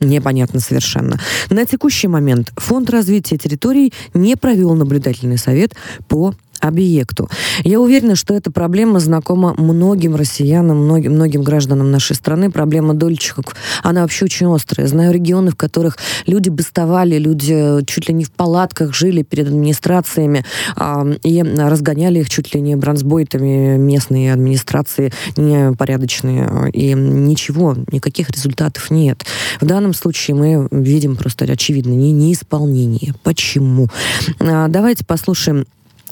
[0.00, 1.18] непонятно совершенно.
[1.50, 5.74] На текущий момент Фонд развития территорий не провел наблюдательный совет
[6.08, 6.34] по
[6.66, 7.28] объекту.
[7.62, 12.50] Я уверена, что эта проблема знакома многим россиянам, многим, многим гражданам нашей страны.
[12.50, 13.44] Проблема дольщиков,
[13.82, 14.86] она вообще очень острая.
[14.86, 20.44] Знаю регионы, в которых люди бастовали, люди чуть ли не в палатках жили перед администрациями
[20.76, 26.70] э, и разгоняли их чуть ли не бронзбойтами местные администрации непорядочные.
[26.72, 29.24] И ничего, никаких результатов нет.
[29.60, 33.14] В данном случае мы видим просто очевидно не, неисполнение.
[33.22, 33.88] Почему?
[34.40, 35.66] А, давайте послушаем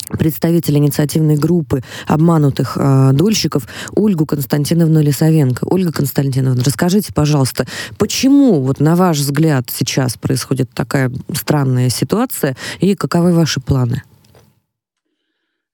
[0.09, 5.65] представитель инициативной группы обманутых э, дольщиков Ольгу Константиновну Лисовенко.
[5.65, 7.67] Ольга Константиновна, расскажите, пожалуйста,
[7.99, 14.03] почему, вот на ваш взгляд, сейчас происходит такая странная ситуация и каковы ваши планы?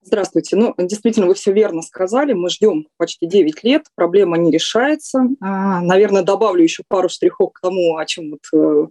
[0.09, 0.57] Здравствуйте.
[0.57, 2.33] Ну, действительно, вы все верно сказали.
[2.33, 5.29] Мы ждем почти 9 лет, проблема не решается.
[5.39, 8.87] А, наверное, добавлю еще пару штрихов к тому, о чем вот э,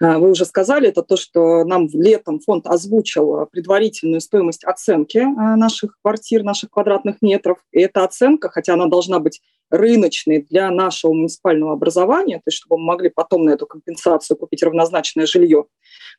[0.00, 0.88] э, вы уже сказали.
[0.88, 7.20] Это то, что нам летом фонд озвучил предварительную стоимость оценки э, наших квартир, наших квадратных
[7.20, 7.58] метров.
[7.72, 12.78] И эта оценка, хотя она должна быть рыночной для нашего муниципального образования, то есть чтобы
[12.78, 15.66] мы могли потом на эту компенсацию купить равнозначное жилье,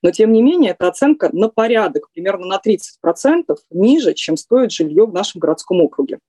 [0.02, 5.05] но, тем не менее, эта оценка на порядок, примерно на 30% ниже, чем стоит жилье
[5.05, 6.19] в нашем городском округе.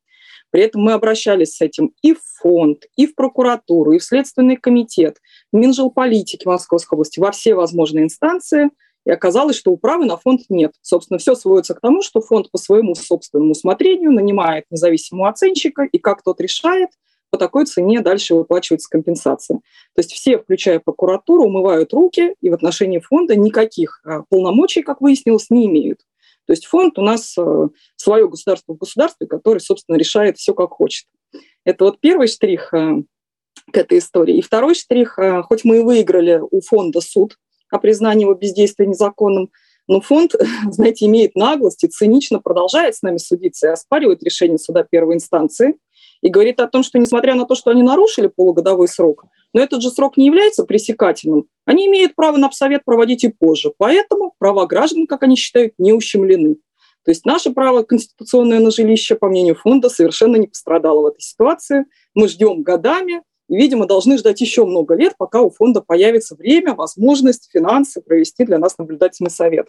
[0.51, 4.57] При этом мы обращались с этим и в фонд, и в прокуратуру, и в Следственный
[4.57, 5.16] комитет,
[5.53, 8.70] в Минжилполитики Московской области, во все возможные инстанции.
[9.05, 10.72] И оказалось, что управы на фонд нет.
[10.80, 15.99] Собственно, все сводится к тому, что фонд по своему собственному усмотрению нанимает независимого оценщика, и
[15.99, 16.90] как тот решает,
[17.30, 19.57] по такой цене дальше выплачивается компенсация.
[19.94, 25.01] То есть все, включая прокуратуру, умывают руки и в отношении фонда никаких а, полномочий, как
[25.01, 26.01] выяснилось, не имеют.
[26.49, 30.70] То есть фонд у нас э, свое государство в государстве, который, собственно, решает все, как
[30.70, 31.05] хочет.
[31.64, 33.03] Это вот первый штрих э,
[33.70, 34.38] к этой истории.
[34.38, 37.36] И второй штрих, э, хоть мы и выиграли у фонда суд
[37.70, 39.51] о признании его бездействия незаконным,
[39.88, 40.36] но фонд,
[40.70, 45.76] знаете, имеет наглость и цинично продолжает с нами судиться и оспаривает решение суда первой инстанции
[46.22, 49.26] и говорит о том, что несмотря на то, что они нарушили полугодовой срок,
[49.59, 53.72] но этот же срок не является пресекательным, они имеют право на обсовет проводить и позже.
[53.76, 56.59] Поэтому права граждан, как они считают, не ущемлены.
[57.04, 61.22] То есть наше право конституционное на жилище, по мнению фонда, совершенно не пострадало в этой
[61.22, 61.86] ситуации.
[62.14, 66.74] Мы ждем годами, и, видимо, должны ждать еще много лет, пока у фонда появится время,
[66.76, 69.66] возможность, финансы провести для нас наблюдательный совет.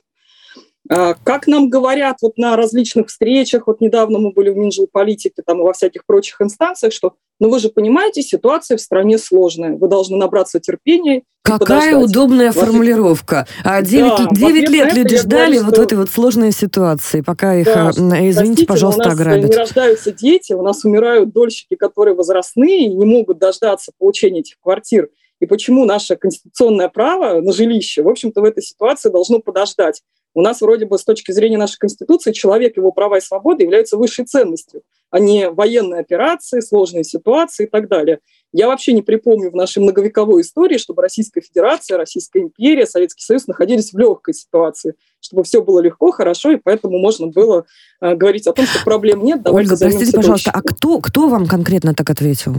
[0.87, 5.59] А, как нам говорят вот на различных встречах, вот недавно мы были в Минжилполитике там
[5.59, 9.87] и во всяких прочих инстанциях, что, ну вы же понимаете, ситуация в стране сложная, вы
[9.87, 11.23] должны набраться терпения.
[11.43, 13.47] Какая удобная формулировка.
[13.63, 15.83] А 9, да, 9 лет люди ждали говорю, вот что...
[15.83, 19.49] этой вот сложной ситуации, пока их, да, извините, простите, пожалуйста, у нас ограбят.
[19.49, 24.55] не рождаются дети, у нас умирают дольщики, которые возрастные и не могут дождаться получения этих
[24.61, 25.09] квартир.
[25.39, 30.01] И почему наше конституционное право на жилище, в общем-то, в этой ситуации должно подождать?
[30.39, 33.97] У нас вроде бы с точки зрения нашей Конституции человек, его права и свободы являются
[33.97, 38.19] высшей ценностью, а не военные операции, сложные ситуации и так далее.
[38.53, 43.47] Я вообще не припомню в нашей многовековой истории, чтобы Российская Федерация, Российская империя, Советский Союз
[43.47, 47.65] находились в легкой ситуации, чтобы все было легко, хорошо, и поэтому можно было
[47.99, 49.41] э, говорить о том, что проблем нет.
[49.43, 52.55] Ольга, простите, пожалуйста, а кто, кто вам конкретно так ответил?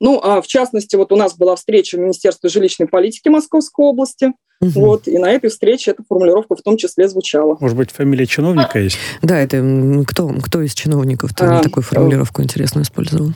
[0.00, 4.32] Ну, а в частности, вот у нас была встреча в Министерстве жилищной политики Московской области.
[4.60, 4.70] Угу.
[4.74, 7.56] Вот, и на этой встрече эта формулировка в том числе звучала.
[7.60, 8.98] Может быть, фамилия чиновника есть?
[9.22, 9.62] Да, это
[10.06, 13.32] кто, кто из чиновников а, такую формулировку интересно использовал?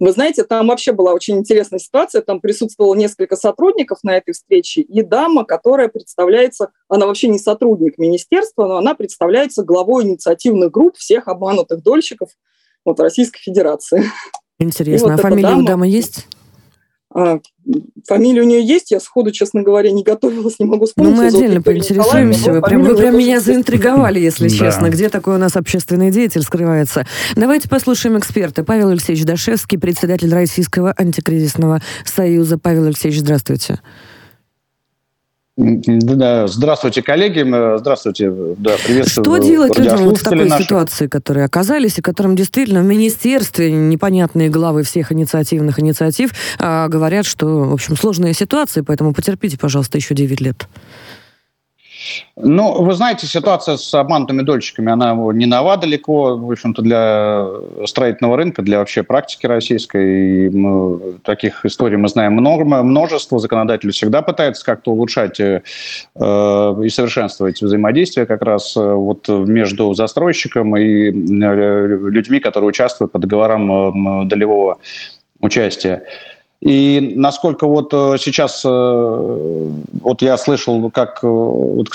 [0.00, 2.22] Вы знаете, там вообще была очень интересная ситуация.
[2.22, 7.98] Там присутствовало несколько сотрудников на этой встрече, и дама, которая представляется, она вообще не сотрудник
[7.98, 12.30] министерства, но она представляется главой инициативных групп всех обманутых дольщиков
[12.84, 14.04] вот, Российской Федерации.
[14.58, 16.26] Интересно, вот а фамилия дама, у дамы есть?
[17.14, 17.38] А,
[18.06, 21.14] фамилия у нее есть, я сходу, честно говоря, не готовилась, не могу вспомнить.
[21.14, 22.52] Ну, мы отдельно поинтересуемся.
[22.52, 24.90] Вы прям, вы прям меня заинтриговали, если честно.
[24.90, 27.06] Где такой у нас общественный деятель скрывается?
[27.34, 28.64] Давайте послушаем эксперта.
[28.64, 32.58] Павел Алексеевич Дашевский, председатель Российского антикризисного союза.
[32.58, 33.38] Павел Алексеевич, здравствуйте.
[33.74, 33.82] Здравствуйте,
[37.02, 37.40] коллеги.
[37.78, 38.32] Здравствуйте.
[38.58, 39.24] Да, приветствую.
[39.24, 40.66] Что делать людям вот в такой наших?
[40.66, 47.26] ситуации, которые оказались, и которым действительно в министерстве непонятные главы всех инициативных инициатив а, говорят,
[47.26, 50.68] что, в общем, сложная ситуация, поэтому потерпите, пожалуйста, еще 9 лет.
[52.36, 57.46] Ну, вы знаете, ситуация с обманутыми дольщиками, она не нова далеко, в общем-то, для
[57.86, 60.48] строительного рынка, для вообще практики российской.
[60.48, 63.38] И таких историй мы знаем много, множество.
[63.38, 65.62] Законодатели всегда пытаются как-то улучшать э,
[66.14, 73.18] и совершенствовать взаимодействие как раз э, вот между застройщиком и э, людьми, которые участвуют по
[73.18, 74.78] договорам э, долевого
[75.40, 76.04] участия.
[76.60, 81.86] И насколько вот э, сейчас, э, вот я слышал, как э, вот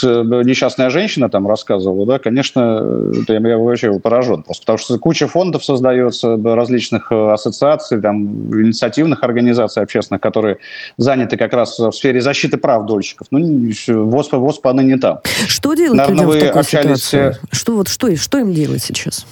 [0.45, 4.43] несчастная женщина там рассказывала, да, конечно, я, я вообще поражен.
[4.43, 10.59] Просто потому что куча фондов создается, различных ассоциаций, там, инициативных организаций общественных, которые
[10.97, 13.27] заняты как раз в сфере защиты прав дольщиков.
[13.31, 15.19] Ну, ВОЗ, ВОЗ не там.
[15.45, 17.03] Что делать Наверное, людям в такой общались...
[17.03, 17.37] ситуации?
[17.51, 19.25] Что, вот, что, что им делать сейчас?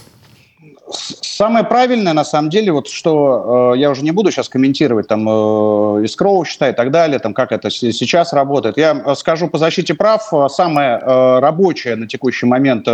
[0.91, 5.27] Самое правильное, на самом деле, вот что э, я уже не буду сейчас комментировать, там,
[5.27, 8.77] э, искроу счета и так далее, там, как это сейчас работает.
[8.77, 12.91] Я э, скажу по защите прав, э, самая э, рабочая на текущий момент э,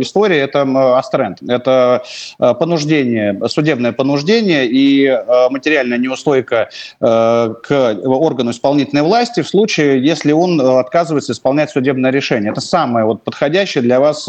[0.00, 0.64] история– это
[0.96, 1.38] э.
[1.48, 2.02] Это
[2.38, 6.68] э, понуждение, судебное понуждение и э, материальная неустойка
[7.00, 12.52] э, к органу исполнительной власти в случае, если он э, отказывается исполнять судебное решение.
[12.52, 14.28] Это самое вот подходящее для вас.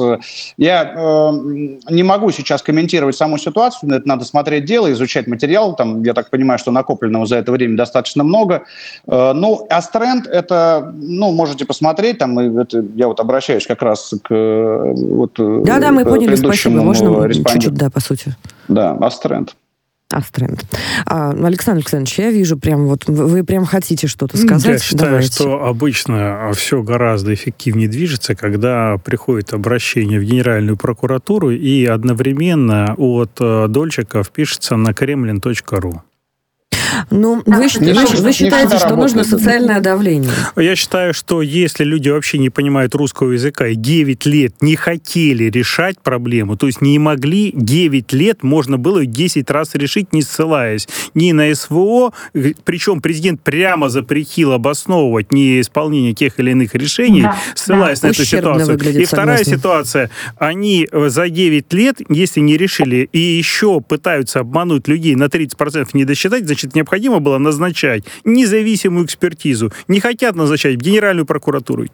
[0.57, 1.31] Я э,
[1.89, 6.13] не могу сейчас комментировать анализировать саму ситуацию, это надо смотреть дело, изучать материал, там, я
[6.13, 8.63] так понимаю, что накопленного за это время достаточно много.
[9.07, 14.33] Э, ну, Астренд, это, ну, можете посмотреть, там, это, я вот обращаюсь как раз к
[14.33, 18.35] вот, Да-да, мы поняли, спасибо, можно чуть-чуть, да, по сути.
[18.67, 19.55] Да, Астренд.
[20.11, 20.65] Астренд.
[21.05, 24.65] А, Александр Александрович, я вижу, прям вот вы прям хотите что-то сказать.
[24.65, 25.33] Я считаю, Давайте.
[25.33, 33.31] что обычно все гораздо эффективнее движется, когда приходит обращение в Генеральную прокуратуру и одновременно от
[33.39, 36.01] э, дольщиков пишется на kremlin.ru.
[37.11, 40.31] Ну, вы, вы, вы считаете, что нужно социальное давление?
[40.55, 45.45] Я считаю, что если люди вообще не понимают русского языка и 9 лет не хотели
[45.45, 50.87] решать проблему, то есть не могли, 9 лет можно было 10 раз решить, не ссылаясь
[51.13, 52.13] ни на СВО,
[52.63, 58.07] причем президент прямо запретил обосновывать неисполнение тех или иных решений, да, ссылаясь да.
[58.07, 59.01] на эту ситуацию.
[59.01, 65.15] И вторая ситуация, они за 9 лет, если не решили, и еще пытаются обмануть людей
[65.15, 69.71] на 30% не досчитать, значит, необходимо было назначать независимую экспертизу.
[69.87, 71.85] Не хотят назначать в Генеральную прокуратуру.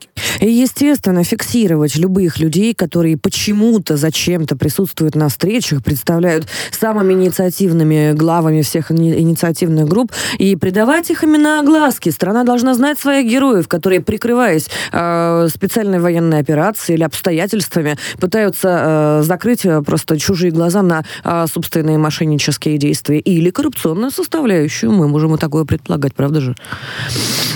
[0.42, 8.62] И, естественно, фиксировать любых людей, которые почему-то, зачем-то присутствуют на встречах, представляют самыми инициативными главами
[8.62, 12.10] всех инициативных групп, и придавать их именно огласки.
[12.10, 19.24] Страна должна знать своих героев, которые, прикрываясь э, специальной военной операцией или обстоятельствами, пытаются э,
[19.24, 24.92] закрыть э, просто чужие глаза на э, собственные мошеннические действия или коррупционную составляющую будущую.
[24.92, 26.56] Мы можем и такое предполагать, правда же?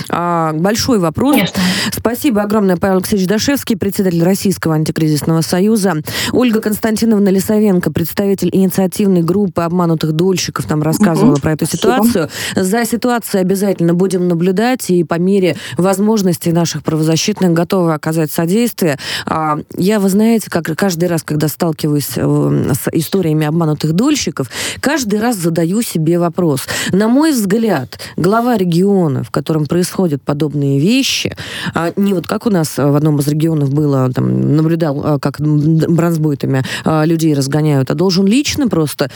[0.08, 1.34] А, большой вопрос.
[1.34, 1.60] Конечно.
[1.92, 5.94] Спасибо огромное, Павел Алексеевич Дашевский, председатель Российского антикризисного союза.
[6.32, 11.40] Ольга Константиновна Лисовенко, представитель инициативной группы обманутых дольщиков, нам рассказывала угу.
[11.40, 12.28] про эту ситуацию.
[12.52, 12.64] Спасибо.
[12.64, 18.98] За ситуацией обязательно будем наблюдать и по мере возможностей наших правозащитных готовы оказать содействие.
[19.26, 24.50] А, я, вы знаете, как каждый раз, когда сталкиваюсь э, с историями обманутых дольщиков,
[24.80, 26.66] каждый раз задаю себе вопрос.
[26.92, 31.36] На мой взгляд, глава региона, в котором происходят подобные вещи,
[31.74, 35.38] а не вот как у нас в одном из регионов было, там, наблюдал, а, как
[35.40, 39.10] бронзбойтами а, людей разгоняют, а должен лично просто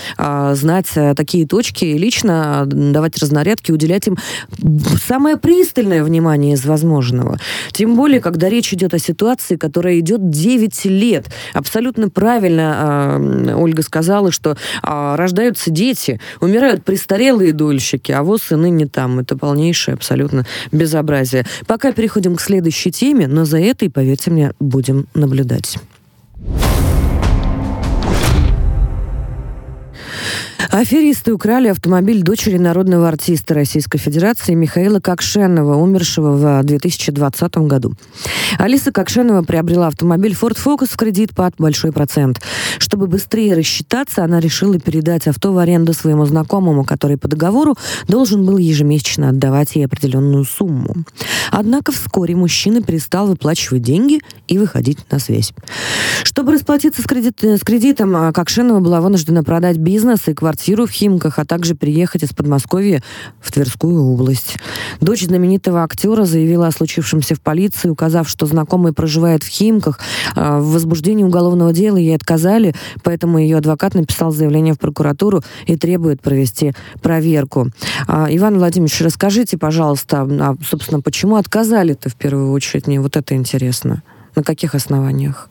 [0.53, 4.19] знать такие точки, лично давать разнарядки, уделять им
[5.03, 7.39] самое пристальное внимание из возможного.
[7.73, 11.27] Тем более, когда речь идет о ситуации, которая идет 9 лет.
[11.55, 18.87] Абсолютно правильно Ольга сказала, что рождаются дети, умирают престарелые дольщики, курильщики, а вот сыны не
[18.87, 19.19] там.
[19.19, 21.45] Это полнейшее абсолютно безобразие.
[21.67, 25.79] Пока переходим к следующей теме, но за этой, поверьте мне, будем наблюдать.
[30.71, 37.95] Аферисты украли автомобиль дочери народного артиста Российской Федерации Михаила Кокшенова, умершего в 2020 году.
[38.59, 42.41] Алиса Кокшенова приобрела автомобиль Ford Focus в кредит под большой процент.
[42.79, 47.77] Чтобы быстрее рассчитаться, она решила передать авто в аренду своему знакомому, который по договору
[48.09, 50.95] должен был ежемесячно отдавать ей определенную сумму.
[51.51, 55.53] Однако вскоре мужчина перестал выплачивать деньги и выходить на связь.
[56.25, 60.91] Чтобы расплатиться с, кредит, с кредитом, Кокшенова была вынуждена продать бизнес и квартиру квартиру в
[60.93, 63.03] Химках, а также приехать из Подмосковья
[63.41, 64.57] в Тверскую область.
[65.01, 69.99] Дочь знаменитого актера заявила о случившемся в полиции, указав, что знакомый проживает в Химках.
[70.37, 75.75] А, в возбуждении уголовного дела ей отказали, поэтому ее адвокат написал заявление в прокуратуру и
[75.77, 77.71] требует провести проверку.
[78.07, 82.87] А, Иван Владимирович, расскажите, пожалуйста, а, собственно, почему отказали-то в первую очередь?
[82.87, 84.05] Мне вот это интересно.
[84.37, 85.49] На каких основаниях?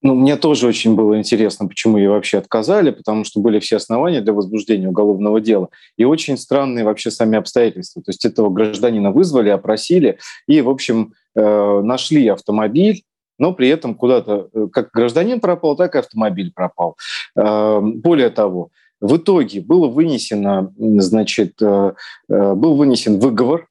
[0.00, 4.20] Ну, мне тоже очень было интересно, почему ее вообще отказали, потому что были все основания
[4.20, 5.70] для возбуждения уголовного дела.
[5.96, 8.02] И очень странные вообще сами обстоятельства.
[8.02, 13.02] То есть этого гражданина вызвали, опросили и, в общем, э, нашли автомобиль,
[13.40, 16.96] но при этом куда-то э, как гражданин пропал, так и автомобиль пропал.
[17.36, 18.70] Э, более того,
[19.00, 23.67] в итоге было вынесено, значит, был вынесен выговор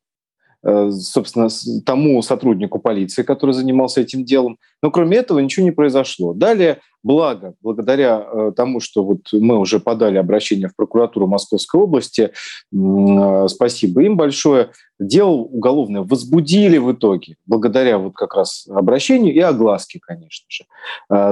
[0.64, 1.48] собственно,
[1.86, 4.58] тому сотруднику полиции, который занимался этим делом.
[4.82, 6.34] Но кроме этого ничего не произошло.
[6.34, 12.32] Далее, благо, благодаря э, тому, что вот мы уже подали обращение в прокуратуру Московской области,
[12.74, 19.40] э, спасибо им большое, дело уголовное возбудили в итоге, благодаря вот как раз обращению и
[19.40, 20.66] огласке, конечно же.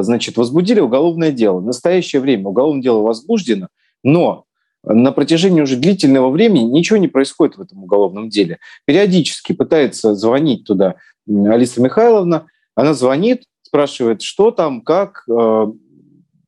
[0.04, 1.60] Значит, возбудили уголовное дело.
[1.60, 3.70] В настоящее время уголовное дело возбуждено,
[4.04, 4.46] но
[4.86, 8.60] на протяжении уже длительного времени ничего не происходит в этом уголовном деле.
[8.86, 10.96] Периодически пытается звонить туда
[11.28, 15.24] Алиса Михайловна, она звонит, спрашивает, что там, как.
[15.30, 15.68] Э,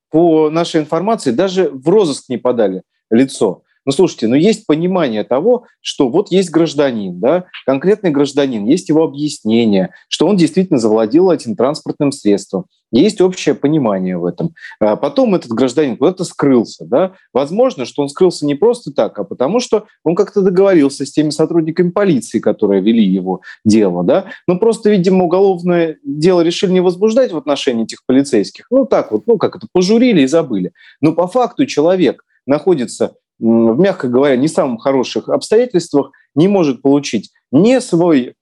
[0.09, 3.63] по нашей информации даже в розыск не подали лицо.
[3.87, 9.01] Ну, слушайте, ну есть понимание того, что вот есть гражданин, да, конкретный гражданин, есть его
[9.01, 12.65] объяснение, что он действительно завладел этим транспортным средством.
[12.91, 14.53] Есть общее понимание в этом.
[14.81, 16.85] А потом этот гражданин куда-то скрылся.
[16.85, 17.13] Да?
[17.33, 21.29] Возможно, что он скрылся не просто так, а потому что он как-то договорился с теми
[21.29, 24.03] сотрудниками полиции, которые вели его дело.
[24.03, 24.25] Да?
[24.47, 28.67] Но просто, видимо, уголовное дело решили не возбуждать в отношении этих полицейских.
[28.69, 30.73] Ну так вот, ну как это, пожурили и забыли.
[30.99, 37.31] Но по факту человек находится в, мягко говоря, не самых хороших обстоятельствах не может получить
[37.51, 38.35] ни свой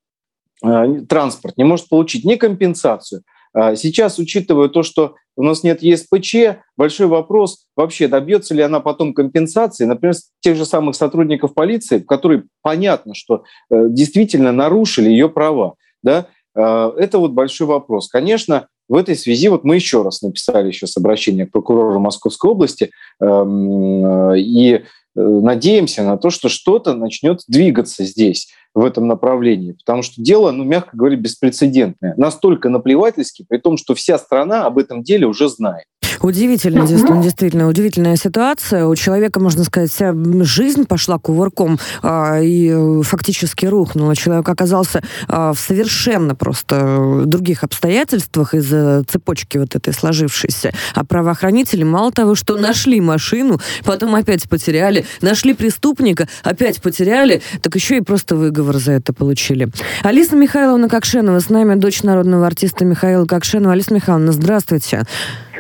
[0.64, 3.24] э, транспорт, не может получить ни компенсацию.
[3.54, 8.80] А сейчас, учитывая то, что у нас нет ЕСПЧ, большой вопрос, вообще добьется ли она
[8.80, 15.30] потом компенсации, например, тех же самых сотрудников полиции, которые понятно, что э, действительно нарушили ее
[15.30, 15.76] права.
[16.04, 16.28] Да?
[16.56, 18.10] А, это вот большой вопрос.
[18.10, 22.52] Конечно, в этой связи вот мы еще раз написали еще с обращением к прокурору Московской
[22.52, 24.82] области эм, э, и э,
[25.16, 30.66] надеемся на то, что что-то начнет двигаться здесь в этом направлении, потому что дело, ну,
[30.66, 32.14] мягко говоря, беспрецедентное.
[32.18, 35.86] Настолько наплевательски, при том, что вся страна об этом деле уже знает.
[36.22, 38.86] Удивительно, действительно, действительно, удивительная ситуация.
[38.86, 44.16] У человека, можно сказать, вся жизнь пошла кувырком а, и э, фактически рухнула.
[44.16, 50.74] Человек оказался а, в совершенно просто других обстоятельствах из-за цепочки вот этой сложившейся.
[50.94, 57.76] А правоохранители мало того, что нашли машину, потом опять потеряли, нашли преступника, опять потеряли, так
[57.76, 58.36] еще и просто
[58.66, 59.68] выговор за это получили.
[60.04, 63.74] Алиса Михайловна Кокшенова с нами, дочь народного артиста Михаила Кокшенова.
[63.74, 65.04] Алиса Михайловна, здравствуйте.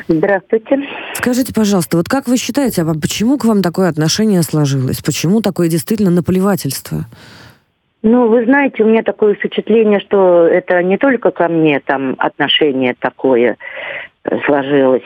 [0.07, 0.77] Здравствуйте.
[1.13, 5.01] Скажите, пожалуйста, вот как вы считаете, а почему к вам такое отношение сложилось?
[5.01, 7.05] Почему такое действительно наплевательство?
[8.01, 12.95] Ну, вы знаете, у меня такое впечатление, что это не только ко мне там отношение
[12.99, 13.57] такое
[14.45, 15.03] сложилось.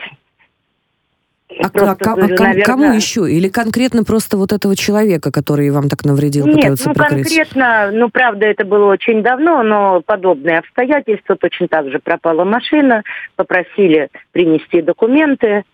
[1.58, 2.62] А, а, а, наверное...
[2.62, 3.30] кому еще?
[3.30, 7.24] Или конкретно просто вот этого человека, который вам так навредил, Нет, ну прикрыть?
[7.24, 13.02] конкретно, ну правда, это было очень давно, но подобные обстоятельства, точно так же пропала машина,
[13.36, 15.64] попросили принести документы,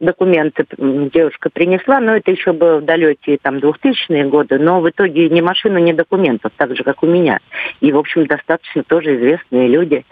[0.00, 5.28] документы девушка принесла, но это еще было в далекие там 2000-е годы, но в итоге
[5.28, 7.38] ни машины, ни документов, так же, как у меня.
[7.80, 10.04] И, в общем, достаточно тоже известные люди,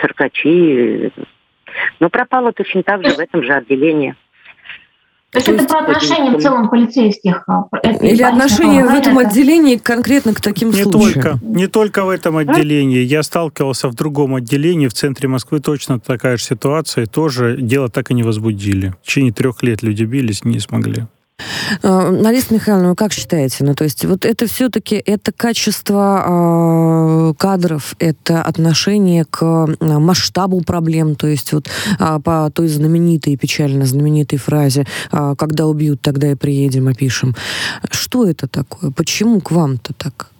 [0.00, 1.12] циркачи.
[2.00, 4.14] Но пропала точно так же в этом же отделении.
[5.44, 7.44] То есть, это про отношения в целом полицейских?
[7.46, 7.64] А,
[8.00, 11.12] Или отношения в этом отделении конкретно к таким не случаям?
[11.12, 13.00] Только, не только в этом отделении.
[13.00, 17.06] Я сталкивался в другом отделении, в центре Москвы точно такая же ситуация.
[17.06, 18.94] Тоже дело так и не возбудили.
[19.02, 21.06] В течение трех лет люди бились, не смогли.
[21.82, 23.64] Лариса Михайловна, вы как считаете?
[23.64, 26.24] Ну, то есть вот это все-таки это качество
[27.30, 33.84] э, кадров, это отношение к масштабу проблем, то есть вот э, по той знаменитой, печально
[33.84, 37.34] знаменитой фразе э, «когда убьют, тогда и приедем, опишем».
[37.90, 38.90] Что это такое?
[38.90, 40.30] Почему к вам-то так?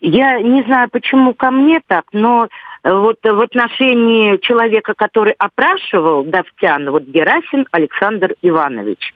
[0.00, 2.48] Я не знаю, почему ко мне так, но
[2.82, 9.14] вот в отношении человека, который опрашивал Давтян, вот Герасин Александр Иванович,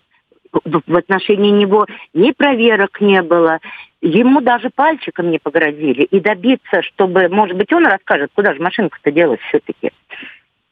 [0.65, 3.61] в отношении него ни проверок не было,
[4.01, 6.03] ему даже пальчиком не погрозили.
[6.05, 9.91] И добиться, чтобы, может быть, он расскажет, куда же машинка-то делась все-таки.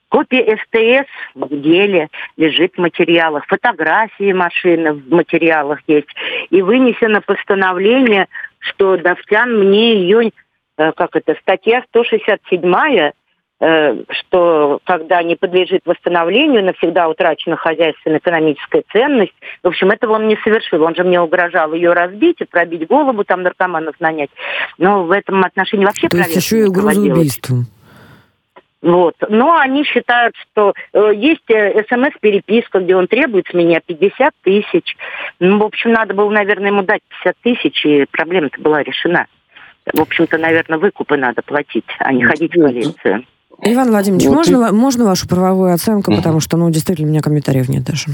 [0.08, 6.08] Копия СТС в деле лежит в материалах, фотографии машины в материалах есть.
[6.50, 8.28] И вынесено постановление,
[8.60, 10.30] что Давтян мне ее,
[10.78, 13.12] э, как это, статья 167 Э,
[13.58, 19.34] что когда не подлежит восстановлению, навсегда утрачена хозяйственно-экономическая ценность.
[19.62, 20.82] В общем, этого он не совершил.
[20.82, 24.30] Он же мне угрожал ее разбить и пробить голову, там наркоманов нанять.
[24.76, 27.56] Но в этом отношении вообще То есть еще и угроза убийства.
[28.84, 29.14] Вот.
[29.30, 34.94] Но они считают, что э, есть э, смс-переписка, где он требует с меня 50 тысяч.
[35.40, 39.26] Ну, в общем, надо было, наверное, ему дать 50 тысяч, и проблема-то была решена.
[39.90, 43.24] В общем-то, наверное, выкупы надо платить, а не ходить в полицию.
[43.64, 44.72] Иван Владимирович, вот можно, и...
[44.72, 46.18] можно вашу правовую оценку, угу.
[46.18, 48.08] потому что, ну, действительно, у меня комментариев нет даже.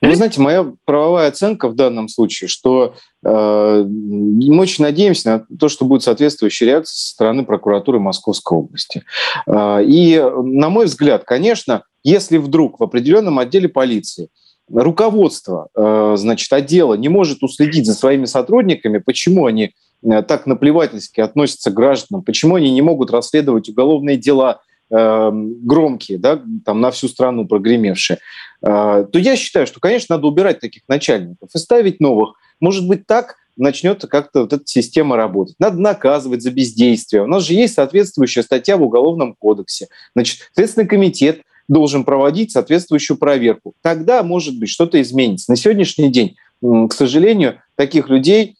[0.00, 5.56] Ну, вы знаете, моя правовая оценка в данном случае, что э, мы очень надеемся на
[5.58, 9.02] то, что будет соответствующая реакция со стороны прокуратуры Московской области.
[9.46, 14.28] Э, и, на мой взгляд, конечно, если вдруг в определенном отделе полиции
[14.72, 19.72] руководство, э, значит, отдела не может уследить за своими сотрудниками, почему они
[20.02, 26.40] так наплевательски относятся к гражданам, почему они не могут расследовать уголовные дела э, громкие, да,
[26.64, 28.18] там на всю страну прогремевшие,
[28.62, 32.34] э, то я считаю, что, конечно, надо убирать таких начальников и ставить новых.
[32.60, 35.56] Может быть, так начнет как-то вот эта система работать.
[35.58, 37.24] Надо наказывать за бездействие.
[37.24, 39.88] У нас же есть соответствующая статья в Уголовном кодексе.
[40.14, 43.74] Значит, Следственный комитет должен проводить соответствующую проверку.
[43.82, 45.50] Тогда, может быть, что-то изменится.
[45.50, 48.56] На сегодняшний день, к сожалению, таких людей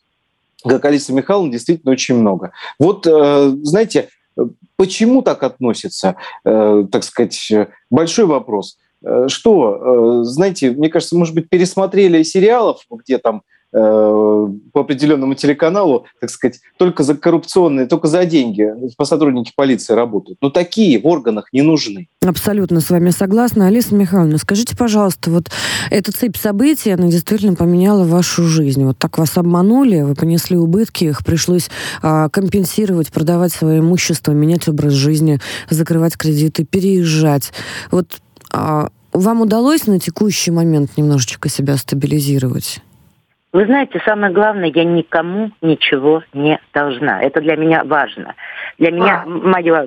[0.64, 2.52] как Алиса Михайловна, действительно очень много.
[2.78, 4.08] Вот, э, знаете,
[4.76, 7.52] почему так относятся, э, так сказать,
[7.90, 8.78] большой вопрос.
[9.04, 16.30] Э, что, знаете, мне кажется, может быть, пересмотрели сериалов, где там по определенному телеканалу, так
[16.30, 20.38] сказать, только за коррупционные, только за деньги по сотрудники полиции работают.
[20.40, 22.08] Но такие в органах не нужны.
[22.24, 23.66] Абсолютно с вами согласна.
[23.66, 25.50] Алиса Михайловна, скажите, пожалуйста, вот
[25.90, 28.84] эта цепь событий, она действительно поменяла вашу жизнь.
[28.84, 31.68] Вот так вас обманули, вы понесли убытки, их пришлось
[32.02, 37.52] а, компенсировать, продавать свое имущество, менять образ жизни, закрывать кредиты, переезжать.
[37.90, 38.18] Вот
[38.52, 42.80] а, вам удалось на текущий момент немножечко себя стабилизировать?
[43.50, 47.22] Вы знаете, самое главное, я никому ничего не должна.
[47.22, 48.34] Это для меня важно.
[48.76, 49.26] Для меня а.
[49.26, 49.86] мое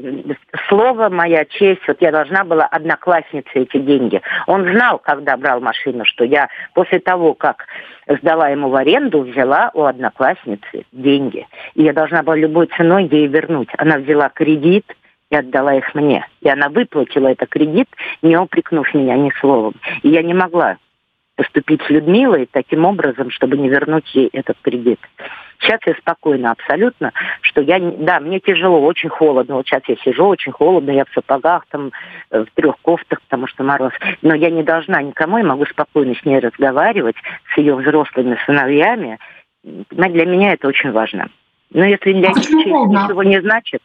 [0.67, 4.19] слово, моя честь, вот я должна была однокласснице эти деньги.
[4.47, 7.67] Он знал, когда брал машину, что я после того, как
[8.07, 11.45] сдала ему в аренду, взяла у одноклассницы деньги.
[11.75, 13.69] И я должна была любой ценой ей вернуть.
[13.77, 14.85] Она взяла кредит,
[15.29, 16.27] и отдала их мне.
[16.41, 17.87] И она выплатила этот кредит,
[18.21, 19.75] не упрекнув меня ни словом.
[20.03, 20.77] И я не могла
[21.41, 24.99] поступить с Людмилой таким образом, чтобы не вернуть ей этот кредит.
[25.59, 29.55] Сейчас я спокойна абсолютно, что я, да, мне тяжело, очень холодно.
[29.55, 31.91] Вот сейчас я сижу, очень холодно, я в сапогах, там,
[32.29, 33.91] э, в трех кофтах, потому что мороз.
[34.21, 37.15] Но я не должна никому, я могу спокойно с ней разговаривать,
[37.55, 39.17] с ее взрослыми сыновьями.
[39.63, 41.29] Для меня это очень важно.
[41.73, 43.81] Но если для а них ничего не значит,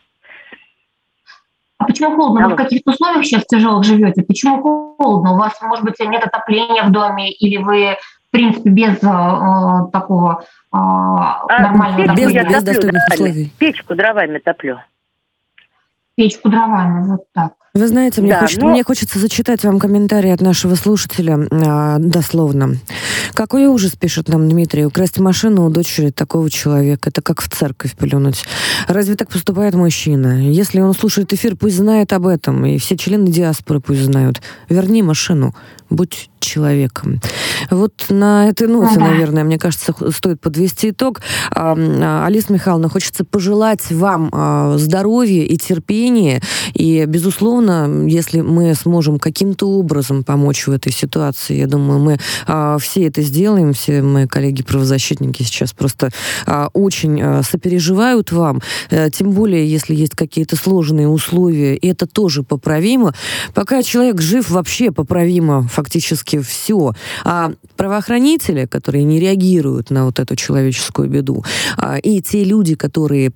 [1.79, 2.49] а почему холодно?
[2.49, 4.23] Вы в каких условиях сейчас тяжелых живете?
[4.23, 5.33] Почему холодно?
[5.33, 7.97] У вас, может быть, нет отопления в доме, или вы,
[8.29, 12.13] в принципе, без э, такого э, нормального...
[12.13, 13.51] А, я без топлю дровами.
[13.59, 14.81] Печку дровами топлю.
[16.15, 17.53] Печку дровами, вот так.
[17.77, 18.71] Вы знаете, мне, да, хочет, но...
[18.71, 22.77] мне хочется зачитать вам комментарий от нашего слушателя а, дословно.
[23.35, 27.11] Какой ужас, пишет нам Дмитрий, украсть машину у дочери такого человека.
[27.11, 28.45] Это как в церковь плюнуть.
[28.89, 30.51] Разве так поступает мужчина?
[30.51, 32.65] Если он слушает эфир, пусть знает об этом.
[32.65, 34.41] И все члены диаспоры пусть знают.
[34.71, 35.55] Верни машину.
[35.91, 37.21] Будь человеком.
[37.71, 41.21] Вот на этой ноте, наверное, мне кажется, стоит подвести итог.
[41.51, 46.41] А, Алиса Михайловна, хочется пожелать вам а, здоровья и терпения.
[46.75, 47.66] И, безусловно,
[48.07, 53.23] если мы сможем каким-то образом помочь в этой ситуации, я думаю, мы а, все это
[53.23, 53.73] сделаем.
[53.73, 56.11] Все мои коллеги-правозащитники сейчас просто
[56.73, 58.63] очень сопереживают вам.
[58.91, 63.15] Э, тем более, если есть какие-то сложные условия, и это тоже поправимо.
[63.55, 66.93] Пока человек жив, вообще поправимо фактически все.
[67.25, 71.45] А правоохранители, которые не реагируют на вот эту человеческую беду,
[71.77, 73.33] а, и те люди, которые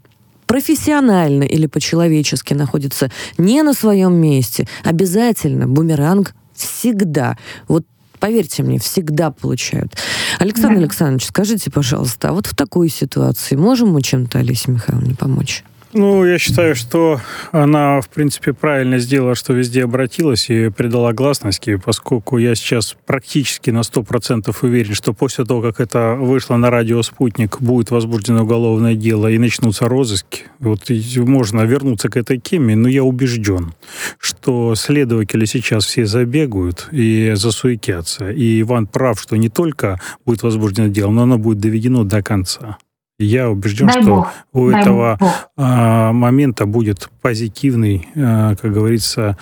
[0.50, 7.38] профессионально или по-человечески находятся не на своем месте, обязательно бумеранг всегда.
[7.68, 7.86] Вот
[8.18, 9.96] поверьте мне, всегда получают.
[10.40, 10.80] Александр да.
[10.80, 15.62] Александрович, скажите, пожалуйста, а вот в такой ситуации можем мы чем-то Олесе Михайловне помочь?
[15.92, 17.20] Ну, я считаю, что
[17.50, 23.70] она, в принципе, правильно сделала, что везде обратилась и придала гласности, поскольку я сейчас практически
[23.70, 28.94] на 100% уверен, что после того, как это вышло на радио «Спутник», будет возбуждено уголовное
[28.94, 30.44] дело и начнутся розыски.
[30.60, 33.74] Вот можно вернуться к этой теме, но я убежден,
[34.20, 38.30] что следователи сейчас все забегают и засуетятся.
[38.30, 42.78] И Иван прав, что не только будет возбуждено дело, но оно будет доведено до конца.
[43.22, 44.28] Я убежден, Дай что Бог.
[44.54, 45.50] у этого Бог.
[45.58, 49.36] А, момента будет позитивный, а, как говорится,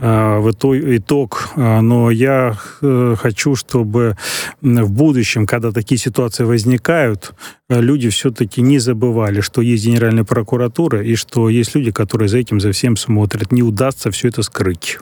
[0.00, 0.48] а, в
[0.96, 1.48] итог.
[1.56, 4.16] Но я э, хочу, чтобы
[4.60, 7.34] в будущем, когда такие ситуации возникают,
[7.68, 12.60] люди все-таки не забывали, что есть Генеральная прокуратура и что есть люди, которые за этим,
[12.60, 13.52] за всем смотрят.
[13.52, 14.98] Не удастся все это скрыть.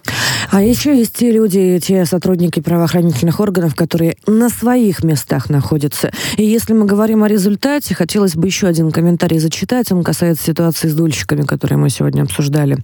[0.51, 6.11] А еще есть те люди, те сотрудники правоохранительных органов, которые на своих местах находятся.
[6.37, 9.93] И если мы говорим о результате, хотелось бы еще один комментарий зачитать.
[9.93, 12.79] Он касается ситуации с дольщиками, которые мы сегодня обсуждали.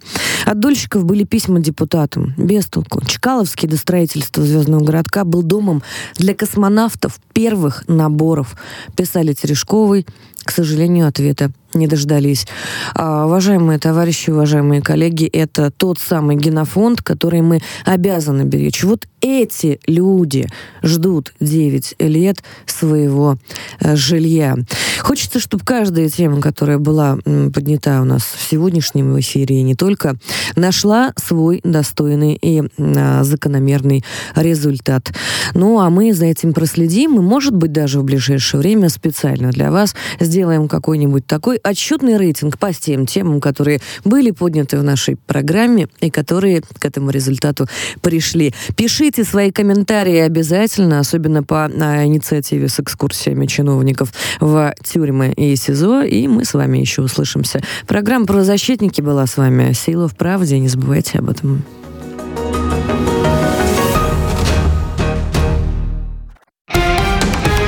[0.44, 2.34] От дольщиков были письма депутатам.
[2.36, 3.04] Без толку.
[3.06, 5.82] Чкаловский до строительства Звездного городка был домом
[6.16, 8.56] для космонавтов первых наборов.
[8.96, 9.32] Писали
[9.70, 10.04] Терешковой,
[10.42, 12.46] к сожалению, ответа не дождались.
[12.94, 18.82] А, уважаемые товарищи, уважаемые коллеги, это тот самый генофонд, который мы обязаны беречь.
[18.82, 20.48] Вот эти люди
[20.82, 23.36] ждут 9 лет своего
[23.80, 24.56] э, жилья.
[25.00, 27.18] Хочется, чтобы каждая тема, которая была
[27.52, 30.16] поднята у нас в сегодняшнем эфире и не только,
[30.56, 34.04] нашла свой достойный и а, закономерный
[34.34, 35.12] результат.
[35.54, 39.70] Ну, а мы за этим проследим, и, может быть, даже в ближайшее время специально для
[39.70, 45.88] вас сделаем какой-нибудь такой отчетный рейтинг по тем темам, которые были подняты в нашей программе
[46.00, 47.66] и которые к этому результату
[48.00, 48.54] пришли.
[48.76, 56.02] Пишите свои комментарии обязательно, особенно по а, инициативе с экскурсиями чиновников в тюрьмы и СИЗО,
[56.02, 57.60] и мы с вами еще услышимся.
[57.86, 59.72] Программа про защитники была с вами.
[59.72, 61.64] Сила в правде, не забывайте об этом.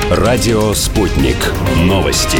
[0.09, 1.37] Радио «Спутник».
[1.85, 2.39] Новости.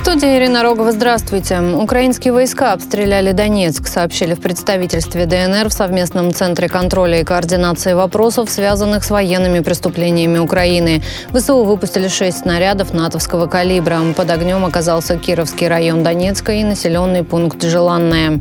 [0.00, 1.60] Студия Ирина Рогова, здравствуйте.
[1.60, 8.48] Украинские войска обстреляли Донецк, сообщили в представительстве ДНР в совместном центре контроля и координации вопросов,
[8.48, 11.02] связанных с военными преступлениями Украины.
[11.34, 13.98] ВСУ выпустили шесть снарядов натовского калибра.
[14.16, 18.40] Под огнем оказался Кировский район Донецка и населенный пункт Желанное.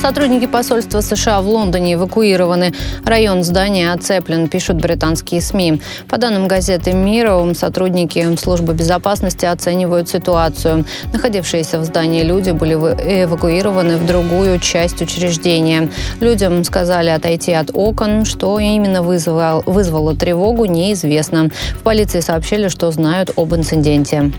[0.00, 2.72] Сотрудники посольства США в Лондоне эвакуированы.
[3.04, 5.80] Район здания оцеплен, пишут британские СМИ.
[6.08, 10.84] По данным газеты «Мира», сотрудники службы безопасности оценивают ситуацию.
[11.12, 15.88] Находившиеся в здании люди были эвакуированы в другую часть учреждения.
[16.20, 18.24] Людям сказали отойти от окон.
[18.24, 21.50] Что именно вызвало, вызвало тревогу, неизвестно.
[21.74, 24.30] В полиции сообщили, что знают об инциденте.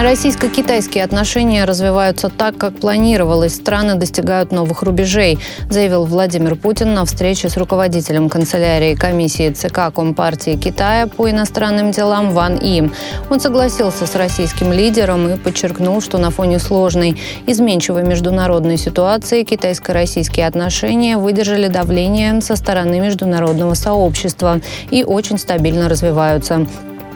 [0.00, 3.56] Российско-китайские отношения развиваются так, как планировалось.
[3.56, 10.56] Страны достигают новых рубежей, заявил Владимир Путин на встрече с руководителем канцелярии комиссии ЦК Компартии
[10.56, 12.88] Китая по иностранным делам Ван И.
[13.28, 20.46] Он согласился с российским лидером и подчеркнул, что на фоне сложной, изменчивой международной ситуации китайско-российские
[20.46, 24.60] отношения выдержали давление со стороны международного сообщества
[24.92, 26.68] и очень стабильно развиваются.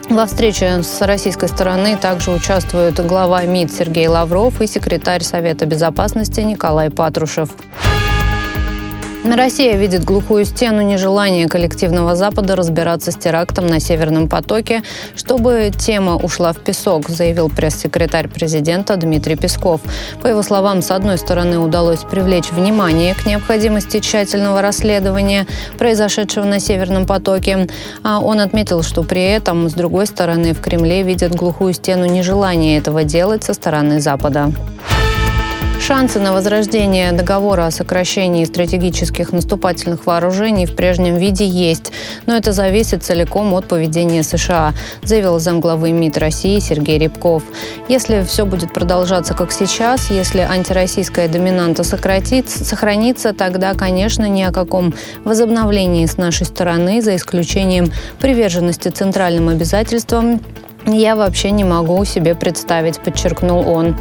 [0.09, 6.41] Во встрече с российской стороны также участвуют глава МИД Сергей Лавров и секретарь Совета безопасности
[6.41, 7.49] Николай Патрушев.
[9.23, 14.83] Россия видит глухую стену нежелания коллективного Запада разбираться с терактом на Северном потоке,
[15.15, 19.79] чтобы тема ушла в песок, заявил пресс-секретарь президента Дмитрий Песков.
[20.21, 25.47] По его словам, с одной стороны удалось привлечь внимание к необходимости тщательного расследования
[25.77, 27.67] произошедшего на Северном потоке,
[28.03, 32.77] а он отметил, что при этом, с другой стороны, в Кремле видят глухую стену нежелания
[32.77, 34.51] этого делать со стороны Запада.
[35.85, 41.91] Шансы на возрождение договора о сокращении стратегических наступательных вооружений в прежнем виде есть,
[42.25, 44.73] но это зависит целиком от поведения США,
[45.03, 47.43] заявил замглавы МИД России Сергей Рябков.
[47.89, 54.53] Если все будет продолжаться как сейчас, если антироссийская доминанта сократится, сохранится, тогда, конечно, ни о
[54.53, 54.93] каком
[55.25, 60.39] возобновлении с нашей стороны, за исключением приверженности центральным обязательствам,
[60.85, 63.97] я вообще не могу себе представить, подчеркнул он.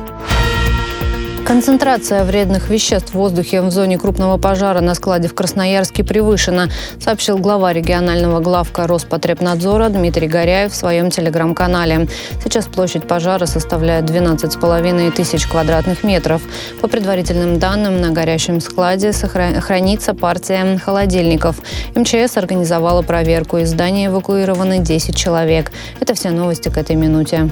[1.45, 6.68] Концентрация вредных веществ в воздухе в зоне крупного пожара на складе в Красноярске превышена,
[7.01, 12.07] сообщил глава регионального главка Роспотребнадзора Дмитрий Горяев в своем телеграм-канале.
[12.45, 16.43] Сейчас площадь пожара составляет 12,5 тысяч квадратных метров.
[16.80, 21.57] По предварительным данным, на горящем складе хранится партия холодильников.
[21.97, 23.59] МЧС организовала проверку.
[23.59, 25.72] Из здания эвакуированы 10 человек.
[26.01, 27.51] Это все новости к этой минуте.